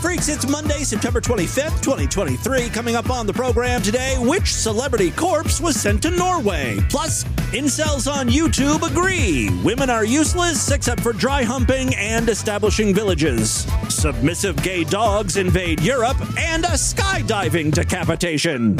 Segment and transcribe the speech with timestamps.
[0.00, 2.68] freaks, it's Monday, September 25th, 2023.
[2.68, 6.78] Coming up on the program today, which celebrity corpse was sent to Norway?
[6.88, 9.50] Plus, incels on YouTube agree.
[9.64, 13.66] Women are useless except for dry humping and establishing villages.
[13.88, 18.78] Submissive gay dogs invade Europe and a skydiving decapitation.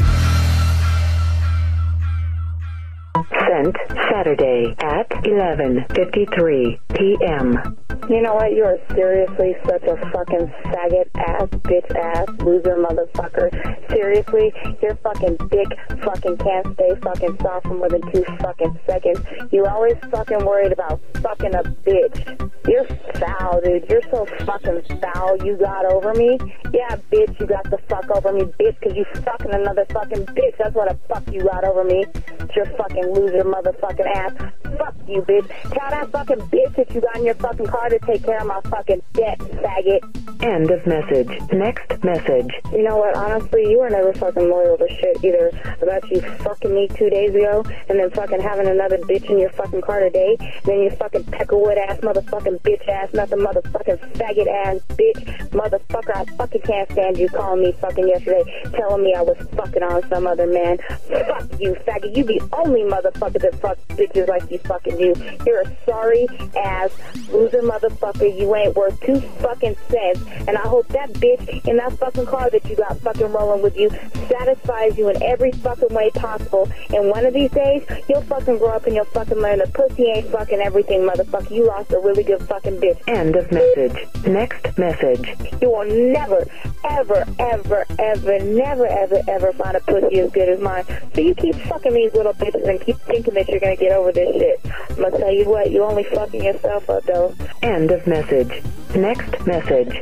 [3.48, 7.78] Saturday at 11:53 p.m.
[8.10, 8.52] You know what?
[8.52, 13.48] You are seriously such a fucking faggot ass, bitch ass, loser motherfucker.
[13.90, 15.68] Seriously, your fucking dick
[16.04, 19.20] fucking can't stay fucking soft for more than two fucking seconds.
[19.50, 22.52] You always fucking worried about fucking a bitch.
[22.68, 22.86] You're
[23.18, 23.86] foul, dude.
[23.88, 25.38] You're so fucking foul.
[25.42, 26.38] You got over me?
[26.72, 30.56] Yeah, bitch, you got the fuck over me, bitch, because you fucking another fucking bitch.
[30.58, 32.04] That's what the fuck you got over me.
[32.40, 34.32] It's your fucking loser motherfucking ass.
[34.78, 35.48] Fuck you, bitch.
[35.62, 38.46] Tell that fucking bitch that you got in your fucking car to take care of
[38.46, 40.18] my fucking debt, faggot.
[40.42, 41.28] End of message.
[41.52, 42.50] Next message.
[42.72, 43.16] You know what?
[43.16, 45.50] Honestly, you were never fucking loyal to shit either
[45.82, 49.50] about you fucking me two days ago and then fucking having another bitch in your
[49.50, 50.36] fucking car today.
[50.38, 56.14] And then you fucking peckerwood ass motherfucking bitch ass nothing motherfucking faggot ass bitch motherfucker.
[56.14, 58.44] I fucking can't stand you calling me fucking yesterday
[58.76, 60.78] telling me I was fucking on some other man.
[61.08, 62.16] Fuck you, faggot.
[62.16, 65.14] You the only motherfucker that fucks bitches like you fucking do.
[65.46, 66.26] You're a sorry
[66.56, 66.90] ass
[67.30, 68.38] loser motherfucker.
[68.38, 70.20] You ain't worth two fucking cents.
[70.46, 73.76] And I hope that bitch in that fucking car that you got fucking rolling with
[73.76, 73.90] you
[74.28, 76.68] satisfies you in every fucking way possible.
[76.94, 80.04] And one of these days, you'll fucking grow up and you'll fucking learn that pussy
[80.04, 81.50] ain't fucking everything, motherfucker.
[81.50, 83.00] You lost a really good fucking bitch.
[83.08, 84.06] End of message.
[84.26, 85.34] Next message.
[85.60, 86.46] You will never,
[86.84, 90.84] ever, ever, ever, never, ever, ever find a pussy as good as mine.
[91.14, 94.12] So you keep fucking these little bitches and keep thinking that you're gonna get over
[94.12, 94.60] this shit.
[94.90, 97.34] I'm gonna tell you what, you only fucking yourself up though.
[97.62, 98.62] End of message.
[98.94, 100.00] Next message.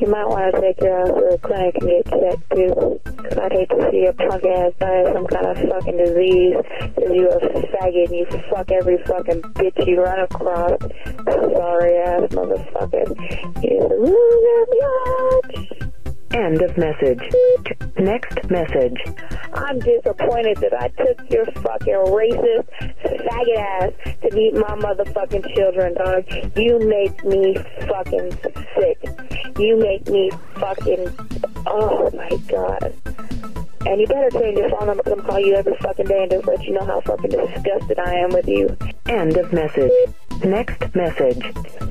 [0.00, 3.00] You might want to take your ass to the clinic and get checked too.
[3.04, 6.56] Cause I'd hate to see your punk ass die of some kind of fucking disease.
[6.96, 10.80] Cause you a faggot and you fuck every fucking bitch you run across.
[11.24, 13.62] Sorry ass motherfucker.
[13.62, 15.93] You loser bitch.
[16.34, 17.22] End of message.
[17.96, 19.00] Next message.
[19.52, 22.66] I'm disappointed that I took your fucking racist
[23.24, 26.24] faggot ass to meet my motherfucking children, dog.
[26.56, 27.54] You make me
[27.86, 28.32] fucking
[28.76, 28.98] sick.
[29.60, 31.16] You make me fucking.
[31.68, 32.92] Oh my god.
[33.86, 35.02] And you better change your phone number.
[35.06, 38.12] I'm call you every fucking day and just let you know how fucking disgusted I
[38.14, 38.76] am with you.
[39.06, 39.92] End of message.
[40.42, 41.44] Next message.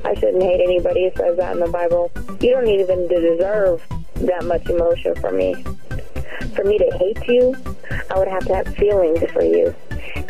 [0.04, 1.06] I shouldn't hate anybody.
[1.06, 2.12] It says that in the Bible.
[2.42, 3.82] You don't even deserve
[4.16, 5.54] that much emotion for me.
[6.54, 7.54] For me to hate you,
[8.10, 9.74] I would have to have feelings for you.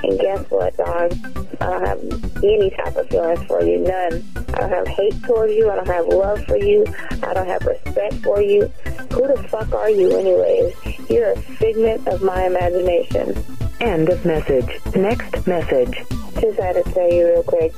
[0.02, 1.12] And guess what, dog?
[1.60, 3.78] I don't have any type of feelings for you.
[3.78, 4.24] None.
[4.54, 5.70] I don't have hate towards you.
[5.70, 6.84] I don't have love for you.
[7.22, 8.70] I don't have respect for you.
[9.12, 10.74] Who the fuck are you, anyways?
[11.08, 13.34] You're a figment of my imagination.
[13.80, 14.80] End of message.
[14.94, 16.04] Next message.
[16.40, 17.72] Just had to tell you real quick.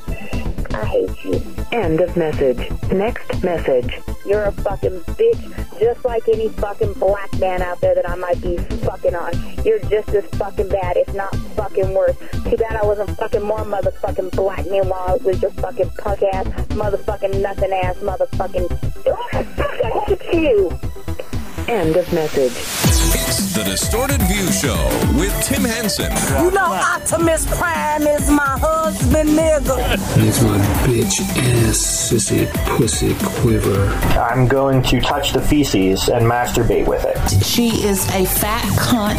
[0.75, 1.43] I hate you.
[1.73, 2.71] End of message.
[2.93, 3.99] Next message.
[4.27, 8.41] You're a fucking bitch, just like any fucking black man out there that I might
[8.43, 9.33] be fucking on.
[9.65, 12.17] You're just as fucking bad, if not fucking worse.
[12.45, 16.23] Too bad I wasn't fucking more motherfucking black man while I was your fucking punk
[16.35, 18.67] ass, motherfucking nothing ass, motherfucking.
[19.07, 20.79] Oh, I hate you.
[21.69, 22.53] End of message.
[22.53, 24.77] It's the Distorted View Show
[25.19, 26.13] with Tim Henson.
[26.45, 29.77] You know Optimus Prime is my husband, nigga.
[30.17, 31.21] Makes my bitch
[31.67, 32.47] ass sissy
[32.77, 33.87] pussy quiver.
[34.17, 37.45] I'm going to touch the feces and masturbate with it.
[37.45, 39.17] She is a fat cunt.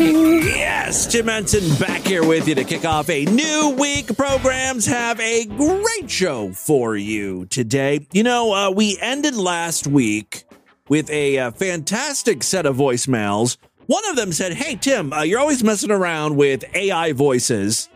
[0.00, 4.16] Yes, Tim Henson back here with you to kick off a new week.
[4.16, 8.06] Programs have a great show for you today.
[8.12, 10.44] You know, uh, we ended last week
[10.88, 13.56] with a uh, fantastic set of voicemails.
[13.86, 17.88] One of them said, Hey, Tim, uh, you're always messing around with AI voices.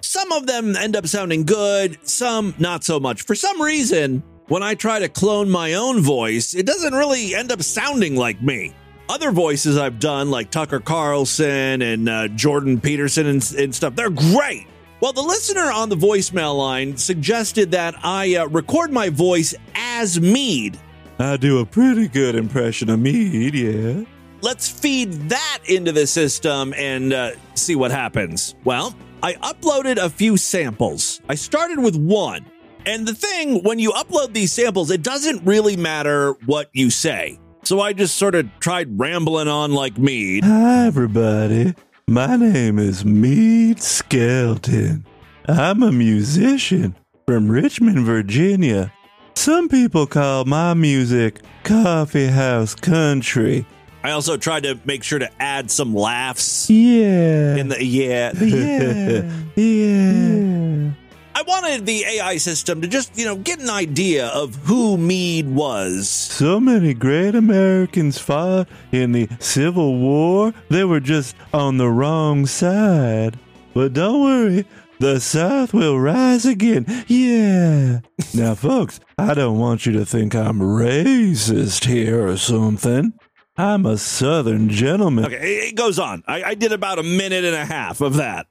[0.00, 3.22] Some of them end up sounding good, some not so much.
[3.22, 7.50] For some reason, when I try to clone my own voice, it doesn't really end
[7.50, 8.74] up sounding like me.
[9.08, 14.10] Other voices I've done, like Tucker Carlson and uh, Jordan Peterson and, and, stuff, they're
[14.10, 14.66] great.
[15.00, 20.20] Well, the listener on the voicemail line suggested that I uh, record my voice as
[20.20, 20.78] Meade.
[21.18, 24.04] I do a pretty good impression of Meade, yeah.
[24.42, 28.54] Let's feed that into the system and uh, see what happens.
[28.64, 31.22] Well, I uploaded a few samples.
[31.28, 32.44] I started with one.
[32.84, 37.40] And the thing, when you upload these samples, it doesn't really matter what you say.
[37.64, 40.44] So I just sort of tried rambling on like Meade.
[40.44, 41.74] Hi, everybody.
[42.06, 45.04] My name is Meade Skelton.
[45.48, 46.94] I'm a musician
[47.26, 48.92] from Richmond, Virginia.
[49.36, 53.66] Some people call my music coffee house country.
[54.02, 57.56] I also tried to make sure to add some laughs Yeah.
[57.56, 58.46] in the yeah, the
[59.56, 59.62] yeah.
[59.62, 60.90] yeah.
[61.34, 65.48] I wanted the AI system to just, you know, get an idea of who Meade
[65.54, 66.08] was.
[66.08, 70.54] So many great Americans fought in the Civil War.
[70.70, 73.38] They were just on the wrong side.
[73.74, 74.64] But don't worry,
[74.98, 76.86] the South will rise again.
[77.06, 78.00] Yeah.
[78.34, 83.12] now, folks, I don't want you to think I'm racist here or something.
[83.58, 85.26] I'm a Southern gentleman.
[85.26, 86.22] Okay, it goes on.
[86.26, 88.46] I, I did about a minute and a half of that.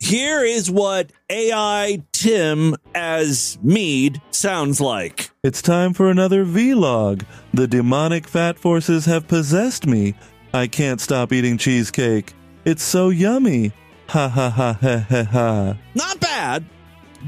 [0.00, 5.30] Here is what AI Tim as Meade sounds like.
[5.44, 7.24] It's time for another vlog.
[7.52, 10.14] The demonic fat forces have possessed me.
[10.54, 12.32] I can't stop eating cheesecake.
[12.64, 13.72] It's so yummy.
[14.10, 15.76] Ha ha ha ha ha ha.
[15.94, 16.64] Not bad,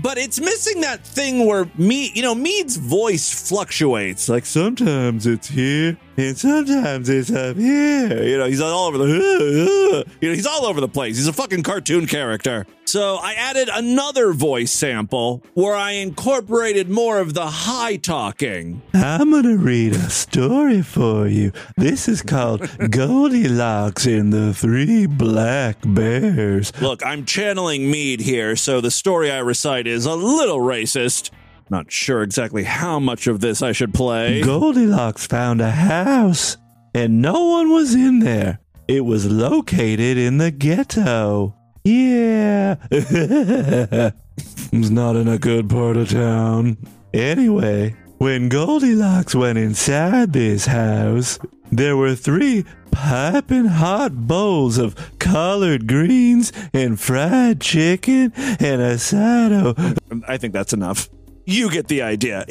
[0.02, 4.28] but it's missing that thing where Meade, you know, Meade's voice fluctuates.
[4.28, 8.22] Like Sometimes it's here and sometimes it's up here.
[8.22, 9.82] You know, he's all over the.
[10.20, 11.16] You know, he's all over the place.
[11.16, 12.66] He's a fucking cartoon character.
[12.86, 18.80] So I added another voice sample where I incorporated more of the high talking.
[18.94, 21.52] I'm gonna read a story for you.
[21.76, 26.72] This is called Goldilocks and the Three Black Bears.
[26.80, 31.30] Look, I'm channeling Meade here, so the story I recite is a little racist.
[31.70, 34.42] Not sure exactly how much of this I should play.
[34.42, 36.56] Goldilocks found a house
[36.94, 38.58] and no one was in there.
[38.88, 41.54] It was located in the ghetto.
[41.84, 42.76] Yeah.
[42.90, 46.76] it's not in a good part of town.
[47.14, 51.38] Anyway, when Goldilocks went inside this house,
[51.70, 59.52] there were three piping hot bowls of collard greens and fried chicken and a side
[59.52, 59.98] of
[60.28, 61.08] I think that's enough.
[61.44, 62.44] You get the idea.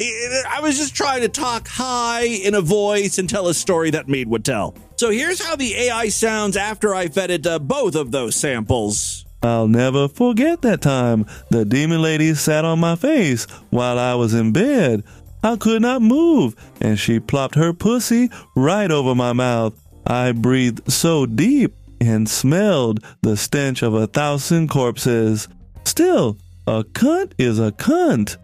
[0.48, 4.08] I was just trying to talk high in a voice and tell a story that
[4.08, 4.74] Meade would tell.
[4.96, 9.24] So here's how the AI sounds after I fed it uh, both of those samples.
[9.42, 14.34] I'll never forget that time the demon lady sat on my face while I was
[14.34, 15.02] in bed.
[15.42, 19.74] I could not move, and she plopped her pussy right over my mouth.
[20.06, 25.48] I breathed so deep and smelled the stench of a thousand corpses.
[25.84, 28.36] Still, a cunt is a cunt.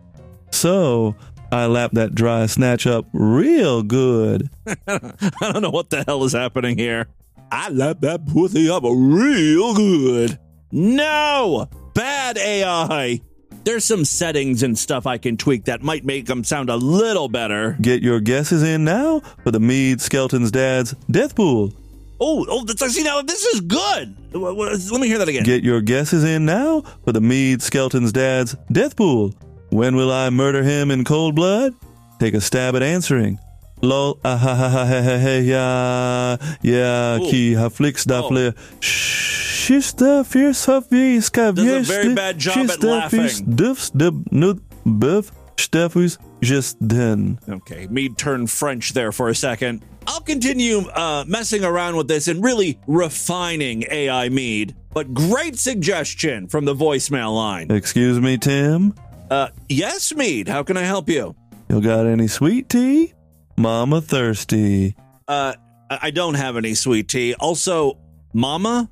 [0.50, 1.14] So,
[1.50, 4.50] I lapped that dry snatch up real good.
[4.66, 4.98] I
[5.40, 7.06] don't know what the hell is happening here.
[7.50, 10.38] I lap that pussy up real good.
[10.70, 11.68] No!
[11.94, 13.20] Bad AI!
[13.64, 17.28] There's some settings and stuff I can tweak that might make them sound a little
[17.28, 17.76] better.
[17.80, 21.72] Get your guesses in now for the Meade Skeleton's Dad's Death Pool.
[22.20, 24.16] Oh, oh, that's, see now this is good.
[24.32, 25.44] Let me hear that again.
[25.44, 29.34] Get your guesses in now for the Meade Skeleton's dad's death pool.
[29.70, 31.74] When will I murder him in cold blood?
[32.18, 33.38] Take a stab at answering.
[33.80, 37.30] Lol, ah ha ha ha ha ha ha yeah, yeah, Ooh.
[37.30, 38.28] ki ha flix da Oh.
[38.28, 38.52] fle.
[38.80, 43.28] Shista fierce viska Does a very bad job at laughing.
[43.54, 47.38] Dufs de nut buff steffus just den.
[47.48, 49.84] Okay, me turn French there for a second.
[50.08, 54.74] I'll continue uh, messing around with this and really refining AI Meade.
[54.94, 57.70] But great suggestion from the voicemail line.
[57.70, 58.94] Excuse me, Tim.
[59.30, 60.48] Uh, yes, Meade.
[60.48, 61.34] How can I help you?
[61.69, 63.12] You got any sweet tea?
[63.56, 64.96] Mama thirsty.
[65.26, 65.54] Uh,
[65.90, 67.35] I I don't have any sweet tea.
[67.35, 67.99] Also,
[68.32, 68.88] Mama.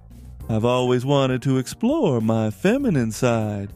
[0.48, 3.72] I've always wanted to explore my feminine side.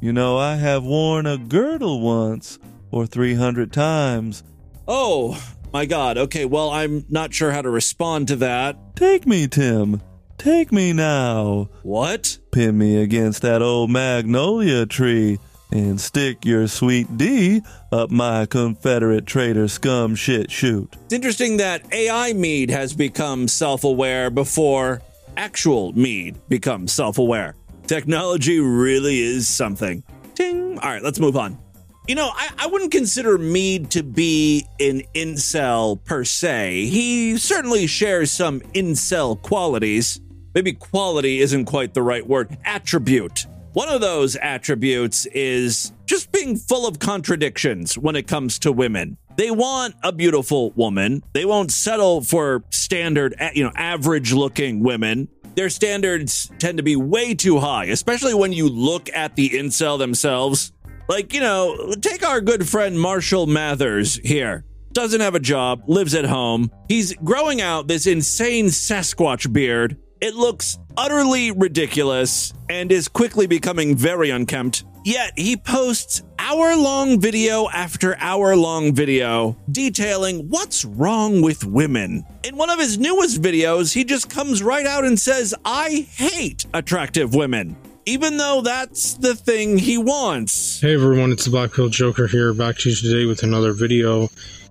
[0.00, 2.58] You know, I have worn a girdle once
[2.90, 4.42] or 300 times.
[4.88, 5.40] Oh
[5.72, 6.18] my God.
[6.18, 6.46] Okay.
[6.46, 8.96] Well, I'm not sure how to respond to that.
[8.96, 10.02] Take me, Tim.
[10.36, 11.68] Take me now.
[11.82, 12.38] What?
[12.50, 15.38] Pin me against that old magnolia tree
[15.72, 17.62] and stick your sweet D
[17.92, 20.96] up my Confederate traitor scum shit shoot.
[21.04, 25.02] It's interesting that AI Meade has become self aware before
[25.36, 27.54] actual Meade becomes self aware.
[27.86, 30.02] Technology really is something.
[30.34, 30.78] Ting.
[30.78, 31.58] All right, let's move on.
[32.06, 36.86] You know, I, I wouldn't consider Meade to be an incel per se.
[36.86, 40.20] He certainly shares some incel qualities.
[40.54, 42.56] Maybe quality isn't quite the right word.
[42.64, 43.46] Attribute.
[43.72, 49.16] One of those attributes is just being full of contradictions when it comes to women.
[49.36, 51.22] They want a beautiful woman.
[51.34, 55.28] They won't settle for standard, you know, average looking women.
[55.54, 59.98] Their standards tend to be way too high, especially when you look at the incel
[59.98, 60.72] themselves.
[61.08, 64.64] Like, you know, take our good friend Marshall Mathers here.
[64.92, 66.72] Doesn't have a job, lives at home.
[66.88, 69.96] He's growing out this insane Sasquatch beard.
[70.20, 74.84] It looks utterly ridiculous and is quickly becoming very unkempt.
[75.02, 82.26] Yet he posts hour long video after hour long video detailing what's wrong with women.
[82.44, 86.66] In one of his newest videos, he just comes right out and says, I hate
[86.74, 87.74] attractive women,
[88.04, 90.82] even though that's the thing he wants.
[90.82, 94.28] Hey everyone, it's the Black Pill Joker here, back to you today with another video.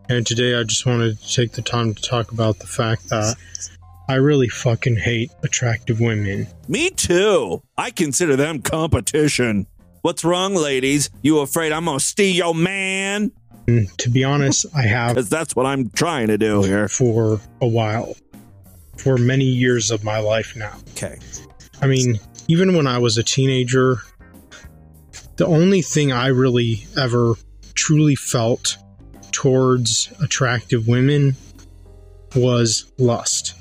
[0.10, 3.36] And today I just wanted to take the time to talk about the fact that
[4.10, 6.48] I really fucking hate attractive women.
[6.68, 7.62] Me too.
[7.78, 9.68] I consider them competition.
[10.02, 11.12] What's wrong, ladies?
[11.22, 13.32] You afraid I'm gonna steal your man?
[13.68, 16.88] And to be honest, I have Because that's what I'm trying to do here.
[16.88, 18.16] for a while.
[18.98, 20.76] For many years of my life now.
[20.92, 21.20] Okay.
[21.80, 23.98] I mean, even when I was a teenager,
[25.36, 27.36] the only thing I really ever
[27.76, 28.76] truly felt
[29.32, 31.36] towards attractive women
[32.36, 33.54] was lust.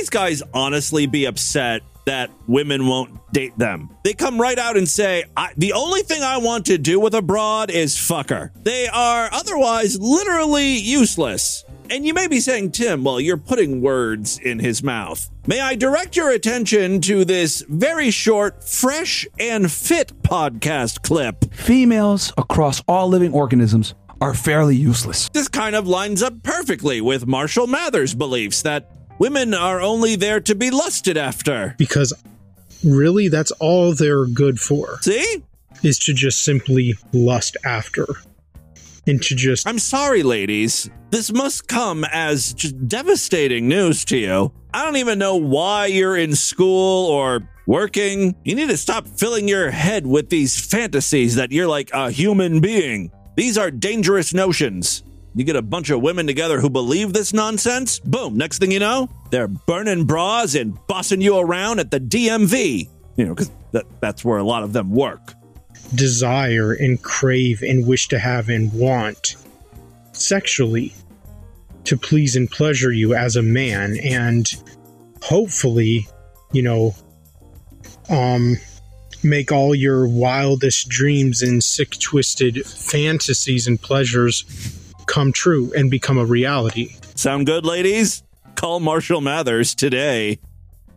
[0.00, 3.90] These guys honestly be upset that women won't date them?
[4.02, 7.14] They come right out and say, I, the only thing I want to do with
[7.14, 8.50] a broad is fuck her.
[8.62, 11.66] They are otherwise literally useless.
[11.90, 15.28] And you may be saying, Tim, well, you're putting words in his mouth.
[15.46, 21.52] May I direct your attention to this very short, fresh, and fit podcast clip?
[21.52, 23.92] Females across all living organisms
[24.22, 25.28] are fairly useless.
[25.34, 30.40] This kind of lines up perfectly with Marshall Mathers' beliefs that women are only there
[30.40, 31.76] to be lusted after.
[31.78, 32.12] Because
[32.82, 35.44] really, that's all they're good for, See?
[35.84, 38.06] is to just simply lust after.
[39.06, 40.90] And to just I'm sorry, ladies.
[41.10, 44.52] This must come as devastating news to you.
[44.72, 48.36] I don't even know why you're in school or working.
[48.44, 52.60] You need to stop filling your head with these fantasies that you're like a human
[52.60, 53.10] being.
[53.36, 55.02] These are dangerous notions.
[55.34, 58.80] You get a bunch of women together who believe this nonsense, boom, next thing you
[58.80, 62.88] know, they're burning bras and bossing you around at the DMV.
[63.16, 65.34] You know, because that, that's where a lot of them work.
[65.94, 69.36] desire and crave and wish to have and want
[70.12, 70.92] sexually
[71.84, 74.54] to please and pleasure you as a man and
[75.22, 76.06] hopefully
[76.52, 76.94] you know
[78.10, 78.56] um
[79.22, 84.44] make all your wildest dreams and sick twisted fantasies and pleasures
[85.10, 88.22] come true and become a reality Sound good, ladies?
[88.54, 90.38] Call Marshall Mathers today.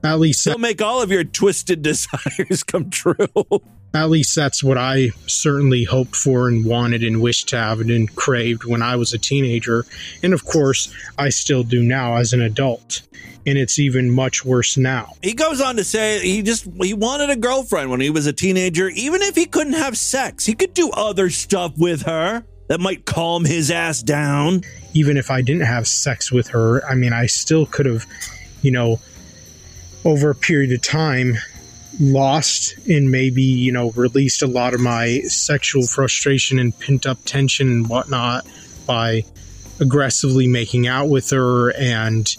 [0.06, 3.28] at least He'll make all of your twisted desires come true.
[3.94, 8.16] At least that's what I certainly hoped for and wanted and wished to have and
[8.16, 9.86] craved when I was a teenager.
[10.24, 13.02] And of course, I still do now as an adult.
[13.46, 15.16] And it's even much worse now.
[15.22, 18.34] he goes on to say he just he wanted a girlfriend when he was a
[18.34, 18.88] teenager.
[18.88, 23.06] Even if he couldn't have sex, he could do other stuff with her that might
[23.06, 24.64] calm his ass down.
[24.96, 28.08] Even if I didn't have sex with her, I mean, I still could have,
[28.64, 29.00] you know,
[30.04, 31.36] over a period of time,
[32.00, 37.20] lost and maybe, you know, released a lot of my sexual frustration and pent up
[37.26, 38.44] tension and whatnot
[38.88, 39.22] by
[39.80, 42.36] aggressively making out with her and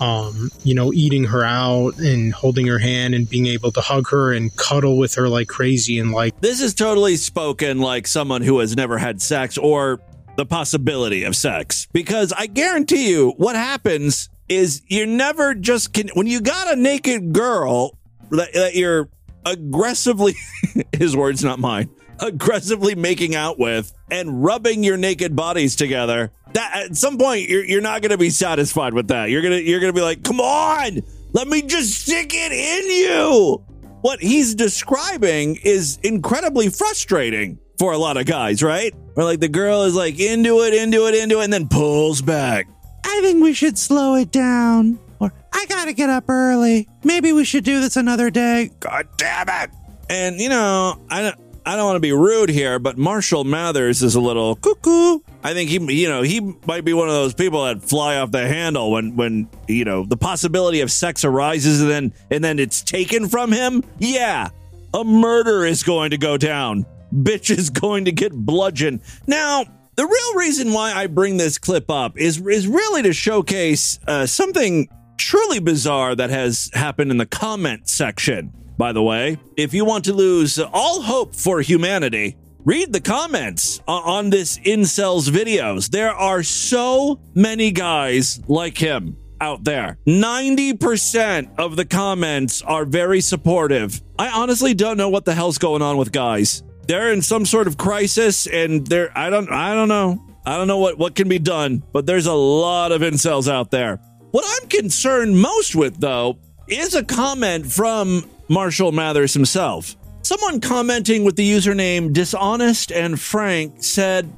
[0.00, 4.08] um, you know, eating her out and holding her hand and being able to hug
[4.10, 8.42] her and cuddle with her like crazy and like This is totally spoken like someone
[8.42, 10.00] who has never had sex or
[10.36, 11.86] the possibility of sex.
[11.92, 16.76] Because I guarantee you, what happens is you're never just can when you got a
[16.76, 17.96] naked girl
[18.30, 19.08] that, that you're
[19.44, 20.34] aggressively
[20.92, 21.90] his words, not mine.
[22.20, 26.32] Aggressively making out with and rubbing your naked bodies together.
[26.52, 29.30] That at some point you're you're not gonna be satisfied with that.
[29.30, 31.00] You're gonna you're gonna be like, come on,
[31.32, 33.64] let me just stick it in you.
[34.02, 38.94] What he's describing is incredibly frustrating for a lot of guys, right?
[39.14, 42.20] Where like the girl is like into it, into it, into it, and then pulls
[42.20, 42.68] back.
[43.04, 44.98] I think we should slow it down.
[45.18, 46.88] Or I gotta get up early.
[47.04, 48.70] Maybe we should do this another day.
[48.80, 49.70] God damn it.
[50.08, 54.02] And you know, I don't I don't want to be rude here, but Marshall Mathers
[54.02, 55.20] is a little cuckoo.
[55.44, 58.32] I think he, you know, he might be one of those people that fly off
[58.32, 62.58] the handle when, when you know, the possibility of sex arises and then and then
[62.58, 63.84] it's taken from him.
[64.00, 64.48] Yeah,
[64.92, 66.86] a murder is going to go down.
[67.14, 69.02] Bitch is going to get bludgeoned.
[69.28, 74.00] Now, the real reason why I bring this clip up is is really to showcase
[74.08, 78.52] uh, something truly bizarre that has happened in the comment section.
[78.80, 83.78] By the way, if you want to lose all hope for humanity, read the comments
[83.86, 85.90] uh, on this incels videos.
[85.90, 89.98] There are so many guys like him out there.
[90.06, 94.00] 90% of the comments are very supportive.
[94.18, 96.62] I honestly don't know what the hell's going on with guys.
[96.86, 100.24] They're in some sort of crisis and they're I don't I don't know.
[100.46, 103.70] I don't know what what can be done, but there's a lot of incels out
[103.70, 103.96] there.
[104.30, 109.96] What I'm concerned most with though is a comment from Marshall Mathers himself.
[110.22, 114.30] Someone commenting with the username dishonest and frank said,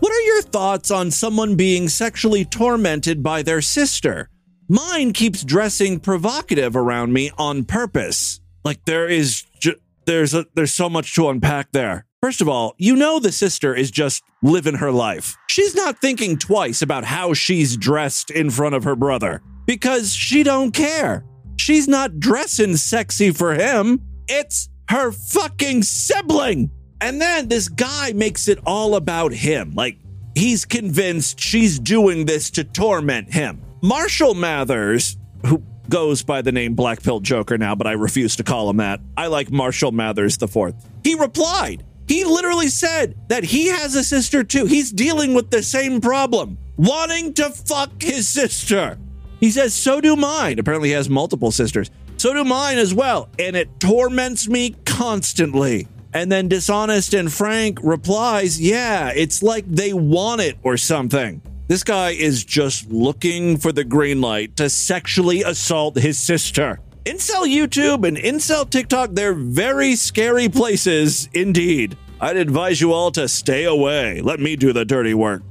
[0.00, 4.28] What are your thoughts on someone being sexually tormented by their sister?
[4.68, 8.40] Mine keeps dressing provocative around me on purpose.
[8.64, 12.04] Like there is ju- there's a, there's so much to unpack there.
[12.20, 15.36] First of all, you know the sister is just living her life.
[15.48, 20.42] She's not thinking twice about how she's dressed in front of her brother because she
[20.42, 21.24] don't care.
[21.62, 24.00] She's not dressing sexy for him.
[24.26, 26.72] It's her fucking sibling.
[27.00, 29.72] And then this guy makes it all about him.
[29.76, 29.96] Like
[30.34, 33.62] he's convinced she's doing this to torment him.
[33.80, 35.16] Marshall Mathers,
[35.46, 38.78] who goes by the name Black Pill Joker now, but I refuse to call him
[38.78, 38.98] that.
[39.16, 40.74] I like Marshall Mathers the fourth.
[41.04, 41.84] He replied.
[42.08, 44.66] He literally said that he has a sister too.
[44.66, 48.98] He's dealing with the same problem, wanting to fuck his sister.
[49.42, 50.60] He says, so do mine.
[50.60, 51.90] Apparently, he has multiple sisters.
[52.16, 53.28] So do mine as well.
[53.40, 55.88] And it torments me constantly.
[56.14, 61.42] And then Dishonest and Frank replies, yeah, it's like they want it or something.
[61.66, 66.78] This guy is just looking for the green light to sexually assault his sister.
[67.04, 71.96] Incel YouTube and Incel TikTok, they're very scary places indeed.
[72.20, 74.20] I'd advise you all to stay away.
[74.20, 75.42] Let me do the dirty work.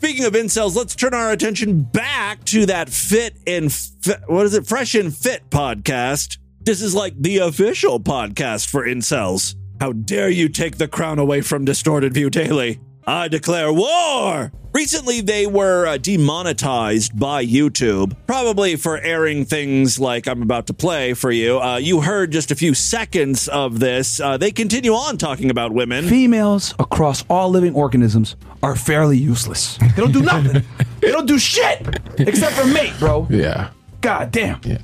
[0.00, 4.54] Speaking of incels, let's turn our attention back to that fit and Fi- what is
[4.54, 4.66] it?
[4.66, 6.38] Fresh and Fit podcast.
[6.62, 9.56] This is like the official podcast for incels.
[9.78, 12.80] How dare you take the crown away from Distorted View Daily?
[13.06, 14.52] I declare war!
[14.72, 20.74] Recently, they were uh, demonetized by YouTube, probably for airing things like I'm about to
[20.74, 21.60] play for you.
[21.60, 24.20] Uh, you heard just a few seconds of this.
[24.20, 26.06] Uh, they continue on talking about women.
[26.06, 29.76] Females across all living organisms are fairly useless.
[29.78, 30.62] They don't do nothing.
[31.00, 31.84] they don't do shit
[32.18, 33.26] except for mate, bro.
[33.28, 33.70] Yeah.
[34.02, 34.60] God damn.
[34.62, 34.78] Yeah.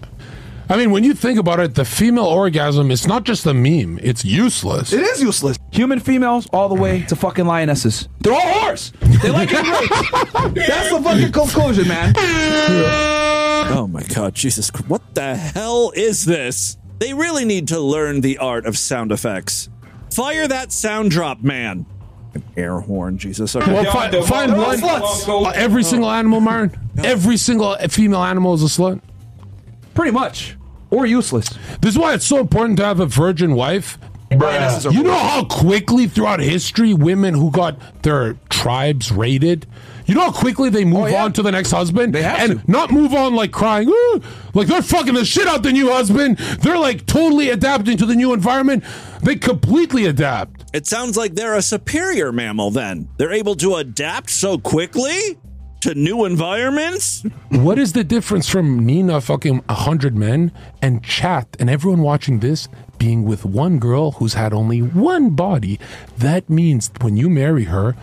[0.68, 4.00] I mean, when you think about it, the female orgasm is not just a meme,
[4.02, 4.92] it's useless.
[4.92, 5.56] It is useless.
[5.70, 8.08] Human females all the way to fucking lionesses.
[8.20, 8.92] They're all whores.
[9.22, 9.70] They like getting
[10.42, 10.54] raped.
[10.56, 12.14] That's the fucking conclusion, man.
[13.68, 16.78] Oh my god, Jesus What the hell is this?
[16.98, 19.68] They really need to learn the art of sound effects.
[20.12, 21.86] Fire that sound drop, man.
[22.34, 23.54] An air horn, Jesus.
[23.54, 23.72] Okay.
[23.72, 24.78] Well, fi- find They're one.
[24.78, 25.28] sluts.
[25.28, 26.78] Uh, every single animal, Martin.
[27.04, 29.00] Every single female animal is a slut.
[29.94, 30.56] Pretty much.
[30.90, 31.48] Or useless.
[31.80, 33.98] This is why it's so important to have a virgin wife.
[34.30, 39.66] Lionesses are You know how quickly throughout history women who got their tribes raided,
[40.06, 41.24] you know how quickly they move Oh, yeah.
[41.24, 42.12] on to the next husband?
[42.12, 42.70] They have and to.
[42.70, 44.20] not move on like crying, "Ooh,"
[44.54, 46.38] like they're fucking the shit out the new husband.
[46.38, 48.82] They're like totally adapting to the new environment.
[49.22, 50.64] They completely adapt.
[50.72, 53.08] It sounds like they're a superior mammal then.
[53.18, 55.38] They're able to adapt so quickly
[55.82, 57.22] to new environments?
[57.50, 62.40] What is the difference from Nina fucking a hundred men and chat and everyone watching
[62.40, 65.78] this being with one girl who's had only one body?
[66.18, 67.94] That means when you marry her,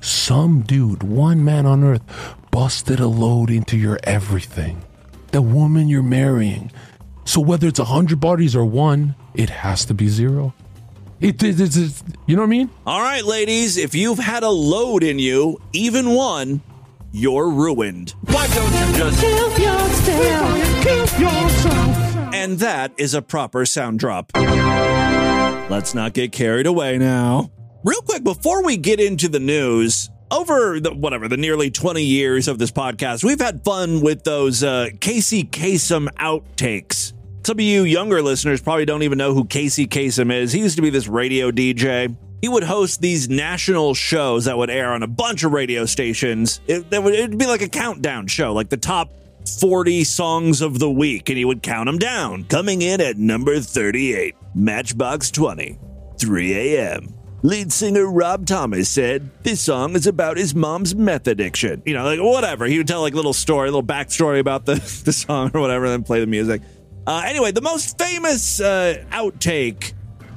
[0.00, 2.02] some dude, one man on earth,
[2.50, 4.82] busted a load into your everything.
[5.32, 6.70] The woman you're marrying.
[7.24, 10.52] So whether it's a hundred bodies or one, it has to be zero.
[11.20, 12.70] It, it, it's- it's- you know what I mean?
[12.84, 16.60] All right, ladies, if you've had a load in you, even one,
[17.12, 18.14] you're ruined.
[18.22, 20.74] Why don't you just kill yourself
[22.34, 24.32] And that is a proper sound drop.
[24.34, 27.50] Let's not get carried away now.
[27.84, 32.48] Real quick, before we get into the news, over the whatever the nearly 20 years
[32.48, 37.12] of this podcast, we've had fun with those uh, Casey Kasem outtakes.
[37.44, 40.52] Some of you younger listeners probably don't even know who Casey Kasem is.
[40.52, 42.16] He used to be this radio DJ.
[42.42, 46.60] He would host these national shows that would air on a bunch of radio stations.
[46.66, 49.12] It, that would, it'd be like a countdown show, like the top
[49.60, 52.42] 40 songs of the week, and he would count them down.
[52.44, 55.78] Coming in at number 38, Matchbox 20,
[56.18, 57.14] 3 a.m.
[57.44, 61.80] Lead singer Rob Thomas said this song is about his mom's meth addiction.
[61.86, 62.66] You know, like whatever.
[62.66, 64.74] He would tell like a little story, a little backstory about the,
[65.04, 66.60] the song or whatever, and then play the music.
[67.06, 69.92] Uh, anyway, the most famous uh, outtake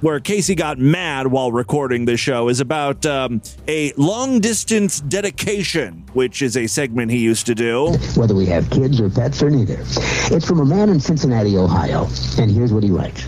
[0.06, 6.06] where Casey got mad while recording the show is about um, a long distance dedication,
[6.14, 7.88] which is a segment he used to do.
[8.16, 9.80] whether we have kids or pets or neither.
[9.80, 13.26] It's from a man in Cincinnati, Ohio, and here's what he writes.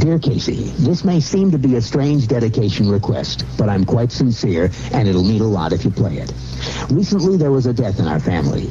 [0.00, 4.70] Dear Casey, this may seem to be a strange dedication request, but I'm quite sincere,
[4.92, 6.30] and it'll mean a lot if you play it.
[6.90, 8.68] Recently, there was a death in our family.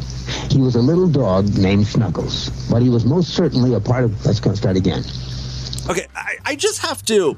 [0.51, 4.25] He was a little dog named Snuggles, but he was most certainly a part of...
[4.27, 5.04] Let's go start again.
[5.89, 7.38] Okay, I, I just have to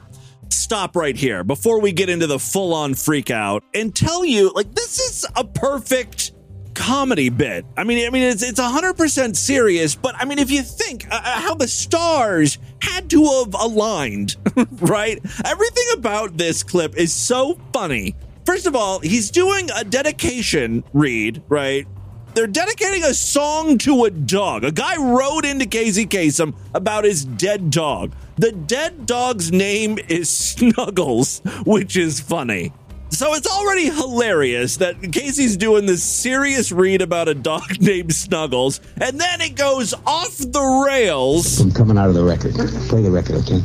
[0.49, 4.51] stop right here before we get into the full on freak out and tell you
[4.53, 6.33] like, this is a perfect
[6.73, 7.65] comedy bit.
[7.77, 9.95] I mean, I mean, it's it's hundred percent serious.
[9.95, 14.35] But I mean, if you think uh, how the stars had to have aligned,
[14.81, 15.19] right?
[15.45, 18.15] Everything about this clip is so funny.
[18.45, 21.87] First of all, he's doing a dedication read, right?
[22.33, 24.63] They're dedicating a song to a dog.
[24.63, 28.13] A guy wrote into Casey Kasem about his dead dog.
[28.35, 32.73] The dead dog's name is Snuggles, which is funny.
[33.09, 38.81] So it's already hilarious that Casey's doing this serious read about a dog named Snuggles,
[38.99, 41.61] and then it goes off the rails.
[41.61, 42.55] I'm coming out of the record.
[42.89, 43.61] Play the record, okay?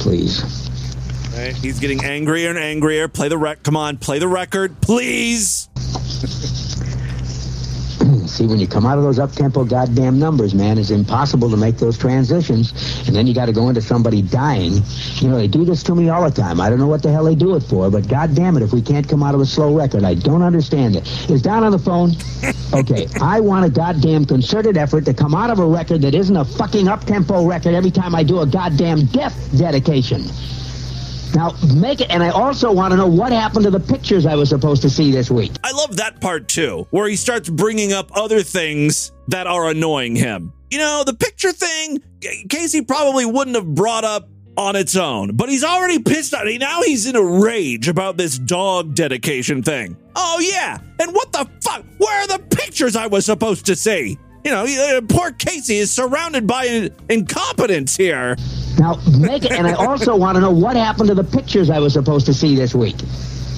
[0.00, 0.42] Please.
[1.36, 3.06] Right, he's getting angrier and angrier.
[3.06, 3.62] Play the rec.
[3.62, 5.68] Come on, play the record, please.
[8.34, 11.76] See, when you come out of those up-tempo goddamn numbers, man, it's impossible to make
[11.76, 12.72] those transitions.
[13.06, 14.82] And then you got to go into somebody dying.
[15.20, 16.60] You know, they do this to me all the time.
[16.60, 18.82] I don't know what the hell they do it for, but goddamn it, if we
[18.82, 21.06] can't come out of a slow record, I don't understand it.
[21.30, 22.10] Is Don on the phone?
[22.72, 26.36] Okay, I want a goddamn concerted effort to come out of a record that isn't
[26.36, 30.24] a fucking up-tempo record every time I do a goddamn death dedication.
[31.34, 34.36] Now, make it, and I also want to know what happened to the pictures I
[34.36, 35.52] was supposed to see this week.
[35.64, 40.14] I love that part too, where he starts bringing up other things that are annoying
[40.14, 40.52] him.
[40.70, 42.02] You know, the picture thing,
[42.48, 46.82] Casey probably wouldn't have brought up on its own, but he's already pissed on Now
[46.82, 49.96] he's in a rage about this dog dedication thing.
[50.14, 50.78] Oh, yeah.
[51.00, 51.84] And what the fuck?
[51.98, 54.18] Where are the pictures I was supposed to see?
[54.44, 58.36] You know, uh, poor Casey is surrounded by incompetence here.
[58.78, 61.78] Now, make it, and I also want to know what happened to the pictures I
[61.78, 62.96] was supposed to see this week.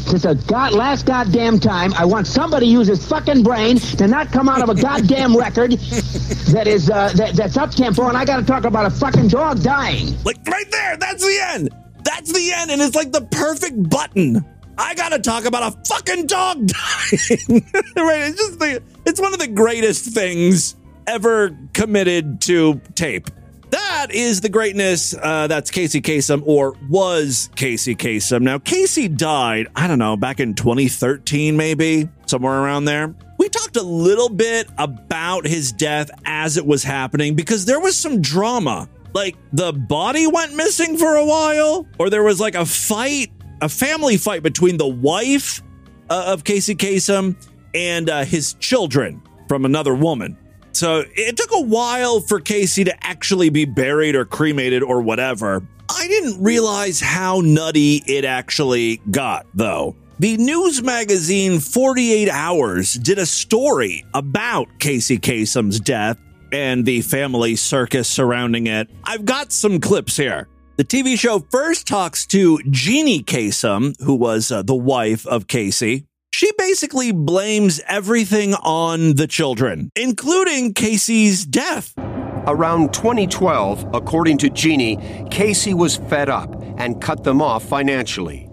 [0.06, 4.06] Since the god, last goddamn time, I want somebody to use his fucking brain to
[4.06, 8.16] not come out of a goddamn record that is uh, that, that's up tempo, and
[8.16, 10.16] I got to talk about a fucking dog dying.
[10.22, 11.70] Like right there, that's the end.
[12.04, 14.44] That's the end, and it's like the perfect button.
[14.78, 17.64] I got to talk about a fucking dog dying.
[17.96, 18.28] right?
[18.28, 20.76] It's just the, it's one of the greatest things
[21.06, 23.28] ever committed to tape.
[23.70, 25.14] That is the greatness.
[25.20, 28.42] Uh, that's Casey Kasem, or was Casey Kasem.
[28.42, 33.14] Now, Casey died, I don't know, back in 2013, maybe, somewhere around there.
[33.38, 37.96] We talked a little bit about his death as it was happening because there was
[37.96, 38.88] some drama.
[39.12, 43.68] Like the body went missing for a while, or there was like a fight, a
[43.68, 45.62] family fight between the wife
[46.10, 47.34] uh, of Casey Kasem
[47.74, 50.36] and uh, his children from another woman.
[50.76, 55.66] So it took a while for Casey to actually be buried or cremated or whatever.
[55.88, 59.96] I didn't realize how nutty it actually got, though.
[60.18, 66.18] The news magazine 48 Hours did a story about Casey Kasem's death
[66.52, 68.90] and the family circus surrounding it.
[69.02, 70.46] I've got some clips here.
[70.76, 76.04] The TV show first talks to Jeannie Kasem, who was uh, the wife of Casey.
[76.36, 81.94] She basically blames everything on the children, including Casey's death.
[81.96, 84.98] Around 2012, according to Jeannie,
[85.30, 88.50] Casey was fed up and cut them off financially.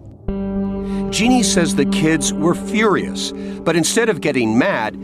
[1.09, 4.95] Jeannie says the kids were furious, but instead of getting mad,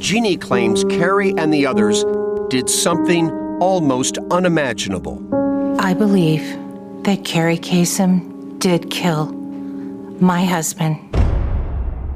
[0.00, 2.04] Jeannie claims Kerri and the others
[2.50, 5.22] did something almost unimaginable.
[5.78, 6.42] I believe
[7.04, 9.26] that Kerri Kasem did kill
[10.18, 10.98] my husband.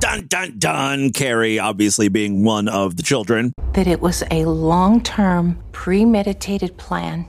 [0.01, 1.11] Dun dun dun.
[1.11, 3.53] Kerri, obviously being one of the children.
[3.75, 7.27] That it was a long term, premeditated plan,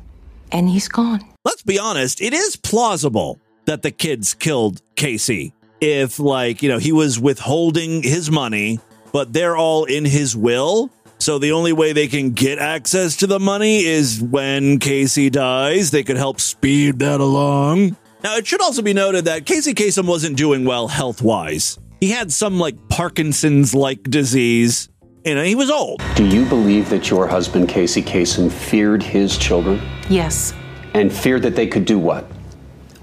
[0.53, 1.21] and he's gone.
[1.43, 5.53] Let's be honest, it is plausible that the kids killed Casey.
[5.81, 8.79] If, like, you know, he was withholding his money,
[9.11, 10.89] but they're all in his will.
[11.17, 15.91] So the only way they can get access to the money is when Casey dies.
[15.91, 17.97] They could help speed that along.
[18.23, 21.77] Now, it should also be noted that Casey Kasem wasn't doing well health wise.
[22.01, 24.89] He had some like Parkinson's like disease.
[25.23, 26.01] You know, he was old.
[26.15, 29.79] Do you believe that your husband, Casey Kasem, feared his children?
[30.09, 30.55] Yes.
[30.95, 32.23] And feared that they could do what?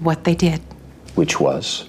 [0.01, 0.59] What they did.
[1.15, 1.87] Which was?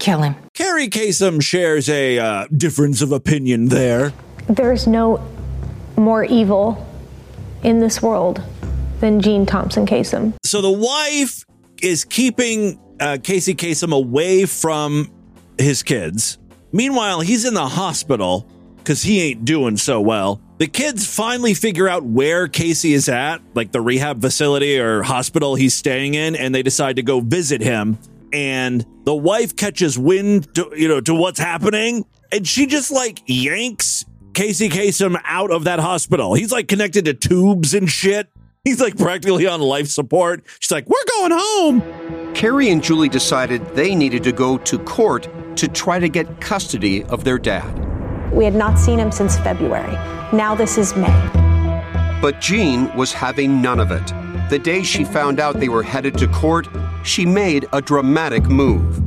[0.00, 0.34] Kill him.
[0.52, 4.12] Kerri Kasem shares a uh, difference of opinion there.
[4.48, 5.24] There's no
[5.96, 6.84] more evil
[7.62, 8.42] in this world
[8.98, 10.34] than Jean Thompson Kasem.
[10.42, 11.44] So the wife
[11.80, 15.08] is keeping uh, Casey Kasem away from
[15.58, 16.38] his kids.
[16.72, 18.46] Meanwhile, he's in the hospital
[18.78, 20.40] because he ain't doing so well.
[20.58, 25.54] The kids finally figure out where Casey is at, like the rehab facility or hospital
[25.54, 27.98] he's staying in, and they decide to go visit him.
[28.32, 33.22] And the wife catches wind, to, you know, to what's happening, and she just like
[33.26, 36.34] yanks Casey Kasem out of that hospital.
[36.34, 38.28] He's like connected to tubes and shit.
[38.64, 40.44] He's like practically on life support.
[40.60, 41.82] She's like, "We're going home."
[42.34, 47.04] Kerri and Julie decided they needed to go to court to try to get custody
[47.04, 48.32] of their dad.
[48.32, 49.92] We had not seen him since February.
[50.32, 51.30] Now this is May.
[52.22, 54.12] But Jean was having none of it.
[54.48, 56.68] The day she found out they were headed to court,
[57.04, 59.02] she made a dramatic move.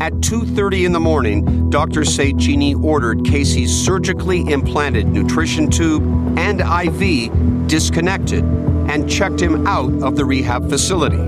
[0.00, 6.02] At 2:30 in the morning, doctors say Jeannie ordered Casey's surgically implanted nutrition tube
[6.36, 7.30] and IV
[7.68, 8.44] disconnected
[8.88, 11.22] and checked him out of the rehab facility.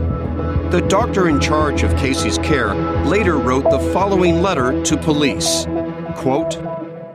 [0.71, 2.75] The doctor in charge of Casey's care
[3.05, 5.67] later wrote the following letter to police.
[6.17, 6.61] Quote,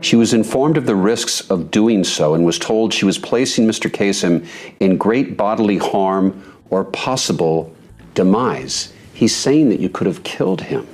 [0.01, 3.67] She was informed of the risks of doing so and was told she was placing
[3.67, 3.89] Mr.
[3.91, 4.47] Kasem
[4.79, 7.75] in great bodily harm or possible
[8.13, 8.93] demise.
[9.13, 10.87] He's saying that you could have killed him.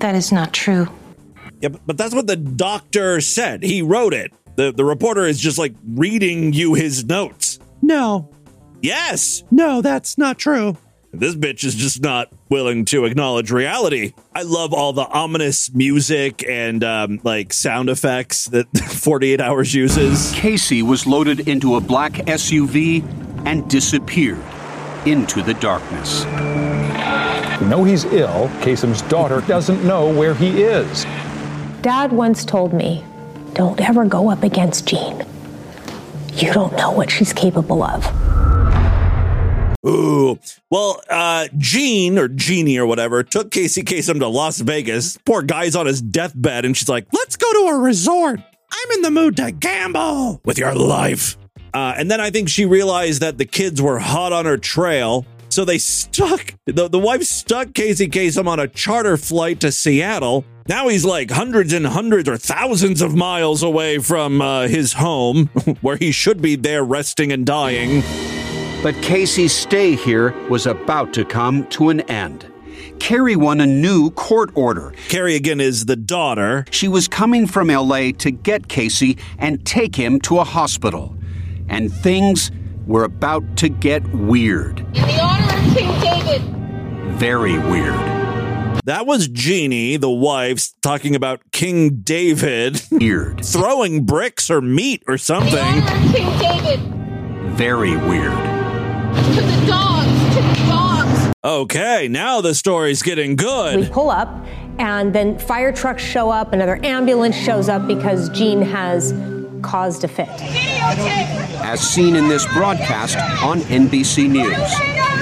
[0.00, 0.88] That is not true.
[1.60, 3.62] Yeah, but, but that's what the doctor said.
[3.62, 4.32] He wrote it.
[4.56, 7.58] The the reporter is just like reading you his notes.
[7.82, 8.30] No.
[8.80, 9.44] Yes.
[9.50, 10.76] No, that's not true.
[11.18, 14.12] This bitch is just not willing to acknowledge reality.
[14.34, 20.32] I love all the ominous music and um, like sound effects that 48 Hours uses.
[20.34, 23.02] Casey was loaded into a black SUV
[23.46, 24.42] and disappeared
[25.06, 26.24] into the darkness.
[27.60, 28.50] We know he's ill.
[28.60, 31.04] Kasem's daughter doesn't know where he is.
[31.80, 33.04] Dad once told me,
[33.54, 35.24] don't ever go up against Jean.
[36.34, 38.04] You don't know what she's capable of.
[39.86, 40.38] Ooh.
[40.70, 45.18] Well, uh, Jean or Jeannie or whatever took Casey Kasem to Las Vegas.
[45.24, 48.40] Poor guy's on his deathbed, and she's like, let's go to a resort.
[48.70, 51.38] I'm in the mood to gamble with your life.
[51.72, 55.24] Uh, and then I think she realized that the kids were hot on her trail.
[55.50, 60.44] So they stuck, the, the wife stuck Casey Kasem on a charter flight to Seattle.
[60.68, 65.46] Now he's like hundreds and hundreds or thousands of miles away from uh, his home,
[65.80, 68.02] where he should be there resting and dying.
[68.86, 72.46] But Casey's stay here was about to come to an end.
[72.98, 74.92] Kerri won a new court order.
[75.08, 76.64] Kerri again is the daughter.
[76.70, 81.16] She was coming from LA to get Casey and take him to a hospital.
[81.68, 82.52] And things
[82.86, 84.78] were about to get weird.
[84.78, 86.42] In the honor of King David.
[87.18, 87.98] Very weird.
[88.84, 92.80] That was Jeannie, the wife, talking about King David.
[92.92, 93.44] Weird.
[93.44, 95.58] throwing bricks or meat or something.
[95.58, 96.80] In the honor of King David.
[97.56, 98.55] Very weird.
[99.14, 100.34] To the dogs.
[100.34, 101.32] To the dogs.
[101.44, 103.76] Okay, now the story's getting good.
[103.76, 104.28] We pull up,
[104.78, 109.14] and then fire trucks show up, another ambulance shows up because Jean has
[109.62, 110.28] caused a fit.
[111.62, 114.56] As seen in this broadcast on NBC News.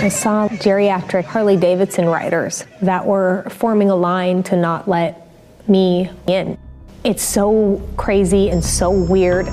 [0.03, 5.29] I saw geriatric Harley Davidson riders that were forming a line to not let
[5.69, 6.59] me in.
[7.05, 9.47] It's so crazy and so weird.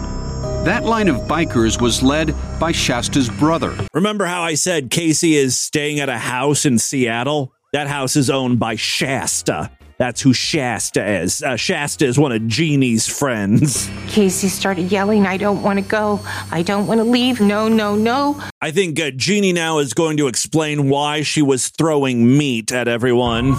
[0.65, 3.75] That line of bikers was led by Shasta's brother.
[3.95, 7.51] Remember how I said Casey is staying at a house in Seattle?
[7.73, 9.71] That house is owned by Shasta.
[9.97, 11.41] That's who Shasta is.
[11.41, 13.89] Uh, Shasta is one of Jeannie's friends.
[14.07, 16.19] Casey started yelling, I don't want to go.
[16.51, 17.41] I don't want to leave.
[17.41, 18.39] No, no, no.
[18.61, 22.87] I think uh, Jeannie now is going to explain why she was throwing meat at
[22.87, 23.55] everyone.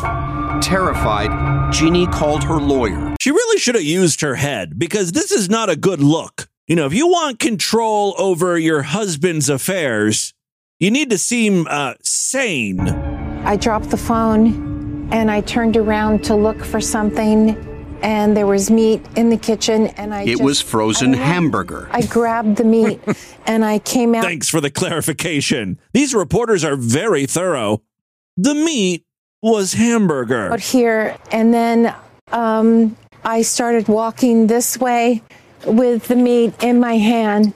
[0.61, 3.17] Terrified, Jeannie called her lawyer.
[3.21, 6.47] She really should have used her head because this is not a good look.
[6.69, 10.33] You know, if you want control over your husband's affairs,
[10.79, 12.81] you need to seem uh, sane.
[13.45, 17.57] I dropped the phone and I turned around to look for something,
[18.03, 21.89] and there was meat in the kitchen, and I It just- was frozen I hamburger.
[21.93, 23.01] I grabbed the meat
[23.47, 24.25] and I came out.
[24.25, 25.79] Thanks for the clarification.
[25.93, 27.83] These reporters are very thorough.
[28.37, 29.05] The meat
[29.43, 30.53] was hamburger.
[30.53, 31.95] out here, and then
[32.31, 35.23] um, I started walking this way
[35.67, 37.55] with the meat in my hand.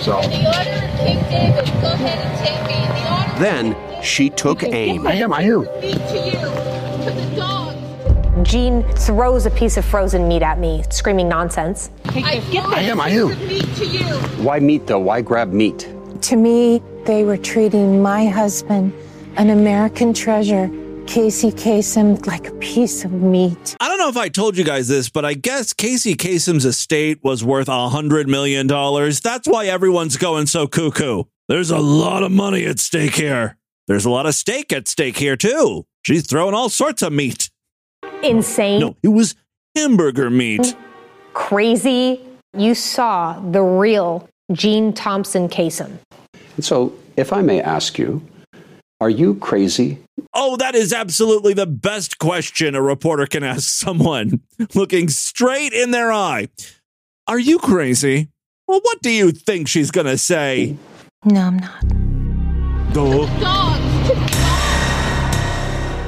[0.00, 1.66] So In the honor of King David.
[1.80, 2.82] Go ahead and take me.
[2.82, 5.06] In the honor then she took aim.
[5.06, 5.64] I am, I am.
[5.64, 8.48] Speak to the dogs.
[8.48, 11.90] Jean throws a piece of frozen meat at me, screaming nonsense.
[12.06, 13.32] I I am, I am.
[13.34, 14.04] Speak to you.
[14.44, 14.98] Why meat, though?
[14.98, 15.88] Why grab meat?
[16.22, 18.92] To me, they were treating my husband,
[19.36, 20.68] an American treasure,
[21.06, 23.76] Casey Kasem, like a piece of meat.
[23.80, 27.20] I don't know if I told you guys this, but I guess Casey Kasem's estate
[27.22, 29.20] was worth a hundred million dollars.
[29.20, 31.24] That's why everyone's going so cuckoo.
[31.48, 33.58] There's a lot of money at stake here.
[33.88, 35.86] There's a lot of steak at stake here too.
[36.02, 37.50] She's throwing all sorts of meat.
[38.22, 38.80] Insane.
[38.80, 39.34] No, it was
[39.76, 40.76] hamburger meat.
[41.34, 42.20] Crazy.
[42.56, 45.98] You saw the real Jean Thompson Kasem.
[46.56, 48.22] And so, if I may ask you,
[49.02, 49.98] are you crazy?
[50.32, 54.42] Oh, that is absolutely the best question a reporter can ask someone,
[54.76, 56.46] looking straight in their eye.
[57.26, 58.28] Are you crazy?
[58.68, 60.76] Well, what do you think she's going to say?
[61.24, 61.80] No, I'm not.
[62.92, 63.26] Duh.
[63.40, 64.08] Dogs.
[64.08, 64.30] The dogs.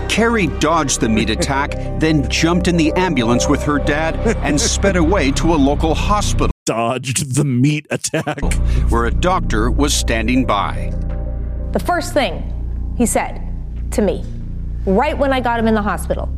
[0.14, 4.94] Kerri dodged the meat attack, then jumped in the ambulance with her dad and sped
[4.94, 6.52] away to a local hospital.
[6.64, 8.54] Dodged the meat attack.
[8.88, 10.92] Where a doctor was standing by.
[11.72, 12.53] The first thing
[12.96, 13.40] he said
[13.92, 14.24] to me,
[14.86, 16.28] right when I got him in the hospital,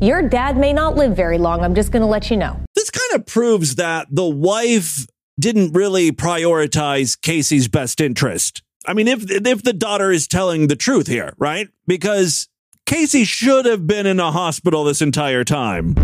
[0.00, 1.60] your dad may not live very long.
[1.60, 2.58] I'm just going to let you know.
[2.74, 5.06] This kind of proves that the wife
[5.38, 8.62] didn't really prioritize Casey's best interest.
[8.86, 11.68] I mean, if if the daughter is telling the truth here, right?
[11.86, 12.48] Because
[12.84, 15.94] Casey should have been in a hospital this entire time.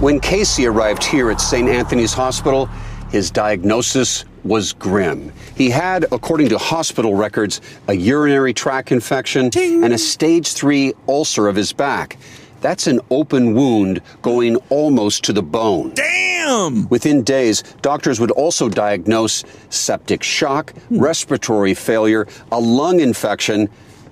[0.00, 1.68] When Casey arrived here at St.
[1.68, 2.70] Anthony's Hospital,
[3.10, 5.32] his diagnosis was grim.
[5.56, 11.48] He had, according to hospital records, a urinary tract infection and a stage three ulcer
[11.48, 12.18] of his back.
[12.60, 15.92] That's an open wound going almost to the bone.
[15.94, 16.88] Damn!
[16.88, 20.98] Within days, doctors would also diagnose septic shock, hmm.
[20.98, 23.68] respiratory failure, a lung infection,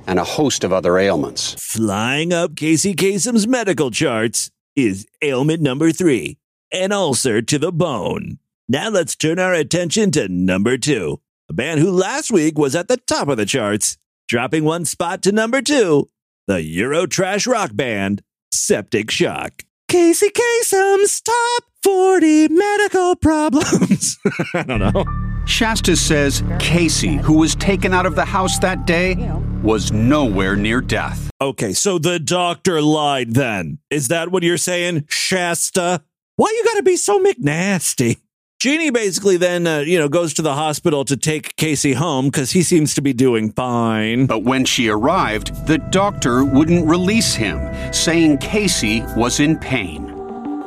[0.06, 1.56] and a host of other ailments.
[1.58, 6.36] Flying up Casey Kasem's medical charts is ailment number three
[6.72, 8.38] an ulcer to the bone.
[8.68, 12.88] Now let's turn our attention to number two, a band who last week was at
[12.88, 16.10] the top of the charts, dropping one spot to number two,
[16.48, 19.62] the Euro trash rock band, Septic Shock.
[19.88, 24.18] Casey Kasem's top 40 medical problems.
[24.54, 25.04] I don't know.
[25.46, 29.14] Shasta says Casey, who was taken out of the house that day,
[29.62, 31.30] was nowhere near death.
[31.40, 33.78] Okay, so the doctor lied then.
[33.90, 36.02] Is that what you're saying, Shasta?
[36.34, 38.16] Why you gotta be so McNasty?
[38.58, 42.52] Jeannie basically then, uh, you know, goes to the hospital to take Casey home because
[42.52, 44.24] he seems to be doing fine.
[44.24, 47.60] But when she arrived, the doctor wouldn't release him,
[47.92, 50.14] saying Casey was in pain.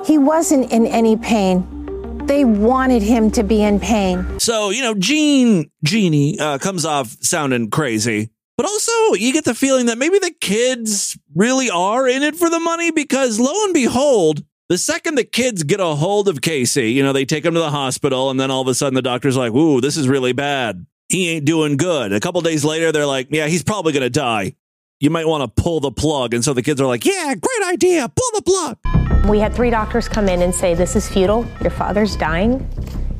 [0.06, 1.66] He wasn't in any pain.
[2.28, 4.40] They wanted him to be in pain.
[4.40, 8.30] So, you know, Jean, Jeannie uh, comes off sounding crazy.
[8.56, 12.50] But also, you get the feeling that maybe the kids really are in it for
[12.50, 16.92] the money because lo and behold, the second the kids get a hold of Casey,
[16.92, 19.02] you know, they take him to the hospital, and then all of a sudden the
[19.02, 20.86] doctor's like, Ooh, this is really bad.
[21.10, 22.14] He ain't doing good.
[22.14, 24.56] A couple days later, they're like, Yeah, he's probably going to die.
[25.00, 26.36] You might want to pull the plug.
[26.36, 28.08] And so the kids are like, Yeah, great idea.
[28.10, 29.28] Pull the plug.
[29.28, 31.48] We had three doctors come in and say, This is futile.
[31.62, 32.70] Your father's dying.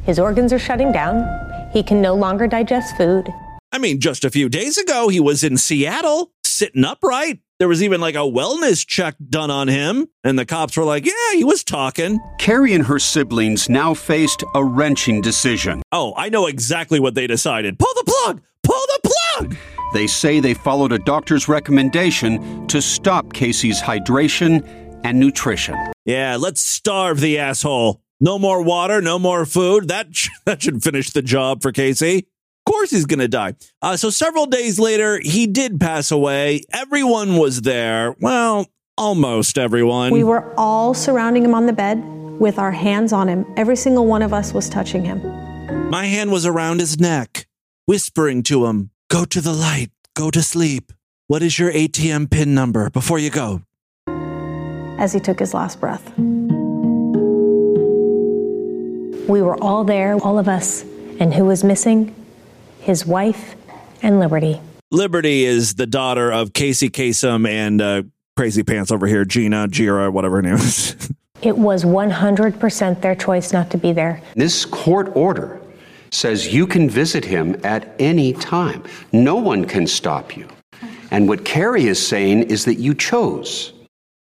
[0.04, 1.26] His organs are shutting down.
[1.74, 3.28] He can no longer digest food.
[3.72, 7.40] I mean, just a few days ago, he was in Seattle sitting upright.
[7.60, 11.06] There was even like a wellness check done on him, and the cops were like,
[11.06, 12.22] Yeah, he was talking.
[12.40, 15.82] Kerri and her siblings now faced a wrenching decision.
[15.92, 17.78] Oh, I know exactly what they decided.
[17.78, 18.42] Pull the plug!
[18.64, 19.58] Pull the plug!
[19.94, 24.66] They say they followed a doctor's recommendation to stop Casey's hydration
[25.04, 25.76] and nutrition.
[26.06, 28.02] Yeah, let's starve the asshole.
[28.22, 29.90] No more water, no more food.
[29.90, 30.08] That,
[30.46, 32.28] that should finish the job for Casey.
[32.70, 33.56] Of course he's going to die.
[33.82, 36.66] Uh, so several days later, he did pass away.
[36.72, 38.16] Everyone was there.
[38.20, 40.12] Well, almost everyone.
[40.12, 41.98] We were all surrounding him on the bed
[42.40, 43.44] with our hands on him.
[43.58, 45.20] Every single one of us was touching him.
[45.90, 47.48] My hand was around his neck,
[47.88, 50.94] whispering to him, Go to the light, go to sleep.
[51.26, 53.64] What is your ATM PIN number before you go?
[55.00, 56.08] As he took his last breath.
[59.28, 60.84] We were all there, all of us.
[61.20, 62.16] And who was missing?
[62.90, 63.56] His wife
[64.02, 64.60] and Liberty.
[64.90, 68.02] Liberty is the daughter of Casey Kasem and uh,
[68.36, 70.96] Crazy Pants over here, Gina, Gira, whatever her name is.
[71.44, 74.22] It was 100% their choice not to be there.
[74.34, 75.62] This court order
[76.12, 78.84] says you can visit him at any time.
[79.14, 80.48] No one can stop you.
[81.12, 83.72] And what Kerri is saying is that you chose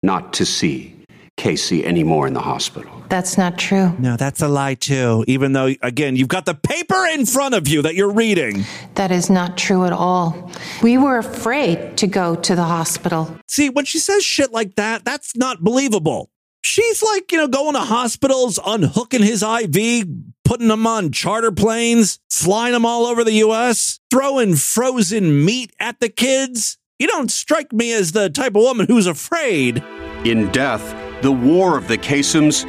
[0.03, 0.95] not to see
[1.37, 2.91] Casey anymore in the hospital.
[3.09, 3.95] That's not true.
[3.99, 5.23] No, that's a lie too.
[5.27, 8.65] Even though, again, you've got the paper in front of you that you're reading.
[8.95, 10.51] That is not true at all.
[10.81, 13.37] We were afraid to go to the hospital.
[13.47, 16.29] See, when she says shit like that, that's not believable.
[16.61, 20.07] She's like, you know, going to hospitals, unhooking his IV,
[20.45, 25.99] putting him on charter planes, flying them all over the US, throwing frozen meat at
[25.99, 26.77] the kids.
[26.99, 29.83] You don't strike me as the type of woman who's afraid.
[30.23, 32.65] In death, the war of the Kasems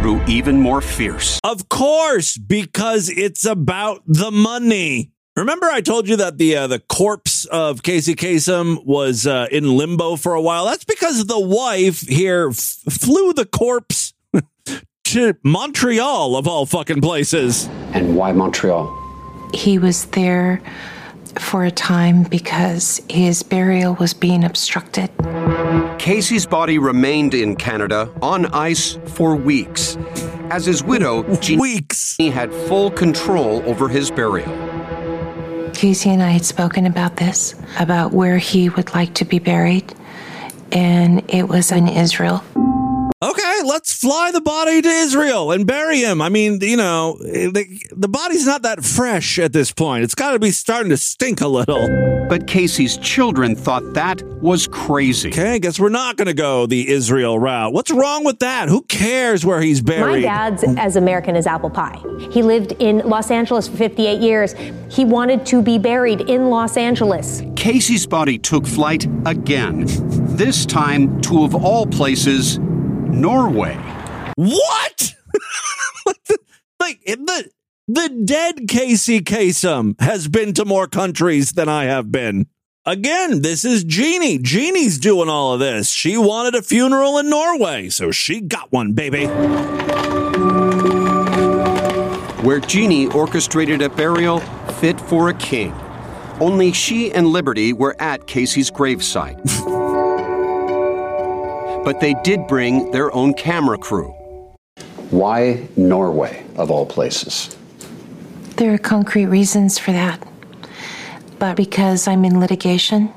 [0.00, 1.40] grew even more fierce.
[1.42, 5.10] Of course, because it's about the money.
[5.34, 9.76] Remember, I told you that the uh, the corpse of Casey Kasem was uh, in
[9.76, 10.66] limbo for a while.
[10.66, 14.14] That's because the wife here f- flew the corpse
[15.06, 17.66] to Montreal, of all fucking places.
[17.92, 18.86] And why Montreal?
[19.52, 20.62] He was there
[21.38, 25.10] for a time because his burial was being obstructed.
[25.98, 29.96] Casey's body remained in Canada on ice for weeks.
[30.50, 32.16] As his widow, Jean weeks.
[32.18, 34.50] had full control over his burial.
[35.74, 39.94] Casey and I had spoken about this, about where he would like to be buried,
[40.72, 42.42] and it was in Israel.
[43.26, 46.22] Okay, let's fly the body to Israel and bury him.
[46.22, 50.04] I mean, you know, the, the body's not that fresh at this point.
[50.04, 51.88] It's got to be starting to stink a little.
[52.28, 55.30] But Casey's children thought that was crazy.
[55.30, 57.72] Okay, I guess we're not going to go the Israel route.
[57.72, 58.68] What's wrong with that?
[58.68, 60.02] Who cares where he's buried?
[60.02, 62.00] My dad's as American as apple pie.
[62.30, 64.54] He lived in Los Angeles for 58 years.
[64.88, 67.42] He wanted to be buried in Los Angeles.
[67.56, 69.84] Casey's body took flight again.
[70.36, 72.60] This time to, of all places,
[73.06, 73.76] Norway.
[74.36, 75.14] What?
[76.80, 77.50] like the
[77.88, 82.46] the dead Casey Kasem has been to more countries than I have been.
[82.84, 84.38] Again, this is Jeannie.
[84.38, 85.90] Jeannie's doing all of this.
[85.90, 89.26] She wanted a funeral in Norway, so she got one, baby.
[92.44, 94.38] Where Jeannie orchestrated a burial
[94.80, 95.74] fit for a king.
[96.40, 99.42] Only she and Liberty were at Casey's gravesite.
[101.86, 104.08] but they did bring their own camera crew.
[105.10, 107.56] Why Norway, of all places?
[108.56, 110.20] There are concrete reasons for that.
[111.38, 113.12] But because I'm in litigation,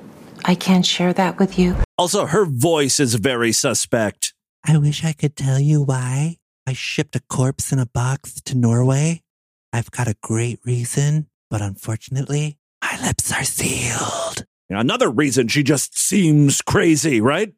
[0.45, 1.77] I can't share that with you.
[1.97, 4.35] Also, her voice is very suspect.
[4.67, 8.55] I wish I could tell you why I shipped a corpse in a box to
[8.55, 9.23] Norway.
[9.73, 14.45] I've got a great reason, but unfortunately, my lips are sealed.
[14.69, 17.51] Another reason she just seems crazy, right?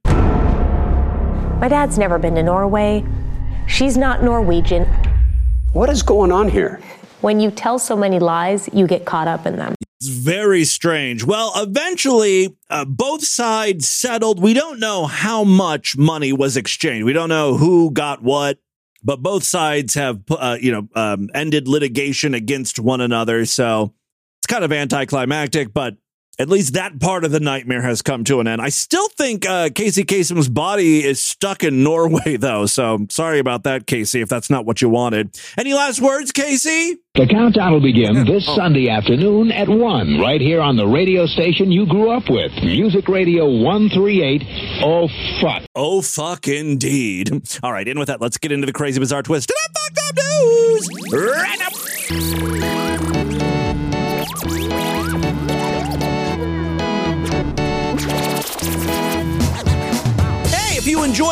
[1.62, 3.06] My dad's never been to Norway.
[3.68, 4.86] She's not Norwegian.
[5.74, 6.82] What is going on here?
[7.22, 9.76] When you tell so many lies, you get caught up in them.
[10.00, 11.24] It's very strange.
[11.24, 14.42] Well, eventually, uh, both sides settled.
[14.42, 17.06] We don't know how much money was exchanged.
[17.06, 18.58] We don't know who got what,
[19.04, 23.46] but both sides have, uh, you know, um, ended litigation against one another.
[23.46, 23.94] So
[24.40, 25.96] it's kind of anticlimactic, but
[26.40, 28.62] at least that part of the nightmare has come to an end.
[28.62, 32.66] I still think uh, Casey Kasem's body is stuck in Norway, though.
[32.66, 35.40] So sorry about that, Casey, if that's not what you wanted.
[35.58, 36.98] Any last words, Casey?
[37.14, 41.70] The countdown will begin this Sunday afternoon at 1, right here on the radio station
[41.70, 42.54] you grew up with.
[42.64, 44.82] Music Radio 138.
[44.84, 45.10] Oh,
[45.42, 45.64] fuck.
[45.76, 47.30] Oh, fuck indeed.
[47.62, 49.52] All right, in with that, let's get into the crazy, bizarre twist.
[49.52, 52.61] And fucked up news right now.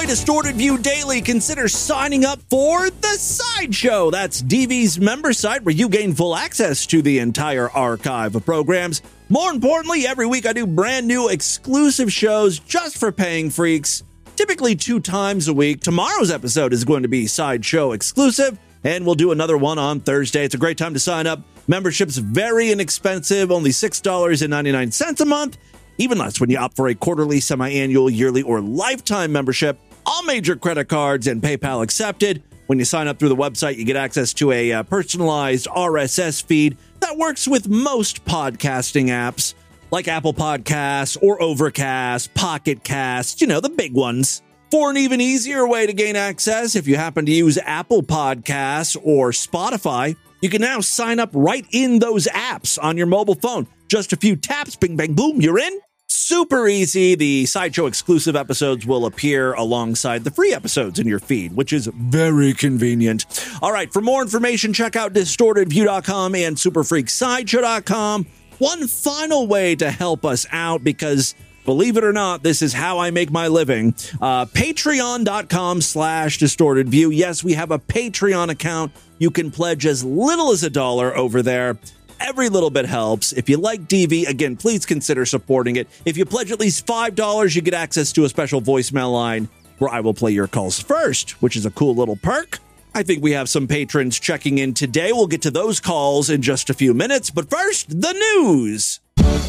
[0.09, 4.09] Distorted View Daily, consider signing up for The Sideshow.
[4.09, 9.03] That's DV's member site where you gain full access to the entire archive of programs.
[9.29, 14.01] More importantly, every week I do brand new exclusive shows just for paying freaks,
[14.35, 15.81] typically two times a week.
[15.81, 20.43] Tomorrow's episode is going to be Sideshow exclusive, and we'll do another one on Thursday.
[20.43, 21.43] It's a great time to sign up.
[21.67, 25.59] Membership's very inexpensive, only $6.99 a month.
[25.99, 29.79] Even less when you opt for a quarterly, semi annual, yearly, or lifetime membership.
[30.09, 32.41] All major credit cards and PayPal accepted.
[32.65, 36.43] When you sign up through the website, you get access to a uh, personalized RSS
[36.43, 39.53] feed that works with most podcasting apps
[39.91, 44.41] like Apple Podcasts or Overcast, Pocket Cast, you know, the big ones.
[44.71, 48.97] For an even easier way to gain access, if you happen to use Apple Podcasts
[49.03, 53.67] or Spotify, you can now sign up right in those apps on your mobile phone.
[53.87, 55.79] Just a few taps, bing, bang, boom, you're in.
[56.11, 57.13] Super easy.
[57.13, 61.85] The Sideshow exclusive episodes will appear alongside the free episodes in your feed, which is
[61.85, 63.25] very convenient.
[63.61, 68.25] All right, for more information, check out distortedview.com and superfreaksideshow.com.
[68.57, 72.97] One final way to help us out because believe it or not, this is how
[72.97, 73.93] I make my living.
[74.19, 77.11] Uh, Patreon.com slash distorted view.
[77.11, 78.93] Yes, we have a Patreon account.
[79.19, 81.77] You can pledge as little as a dollar over there.
[82.19, 83.33] Every little bit helps.
[83.33, 85.87] If you like DV, again, please consider supporting it.
[86.05, 89.89] If you pledge at least $5, you get access to a special voicemail line where
[89.89, 92.59] I will play your calls first, which is a cool little perk.
[92.93, 95.11] I think we have some patrons checking in today.
[95.11, 97.29] We'll get to those calls in just a few minutes.
[97.29, 98.99] But first, the news.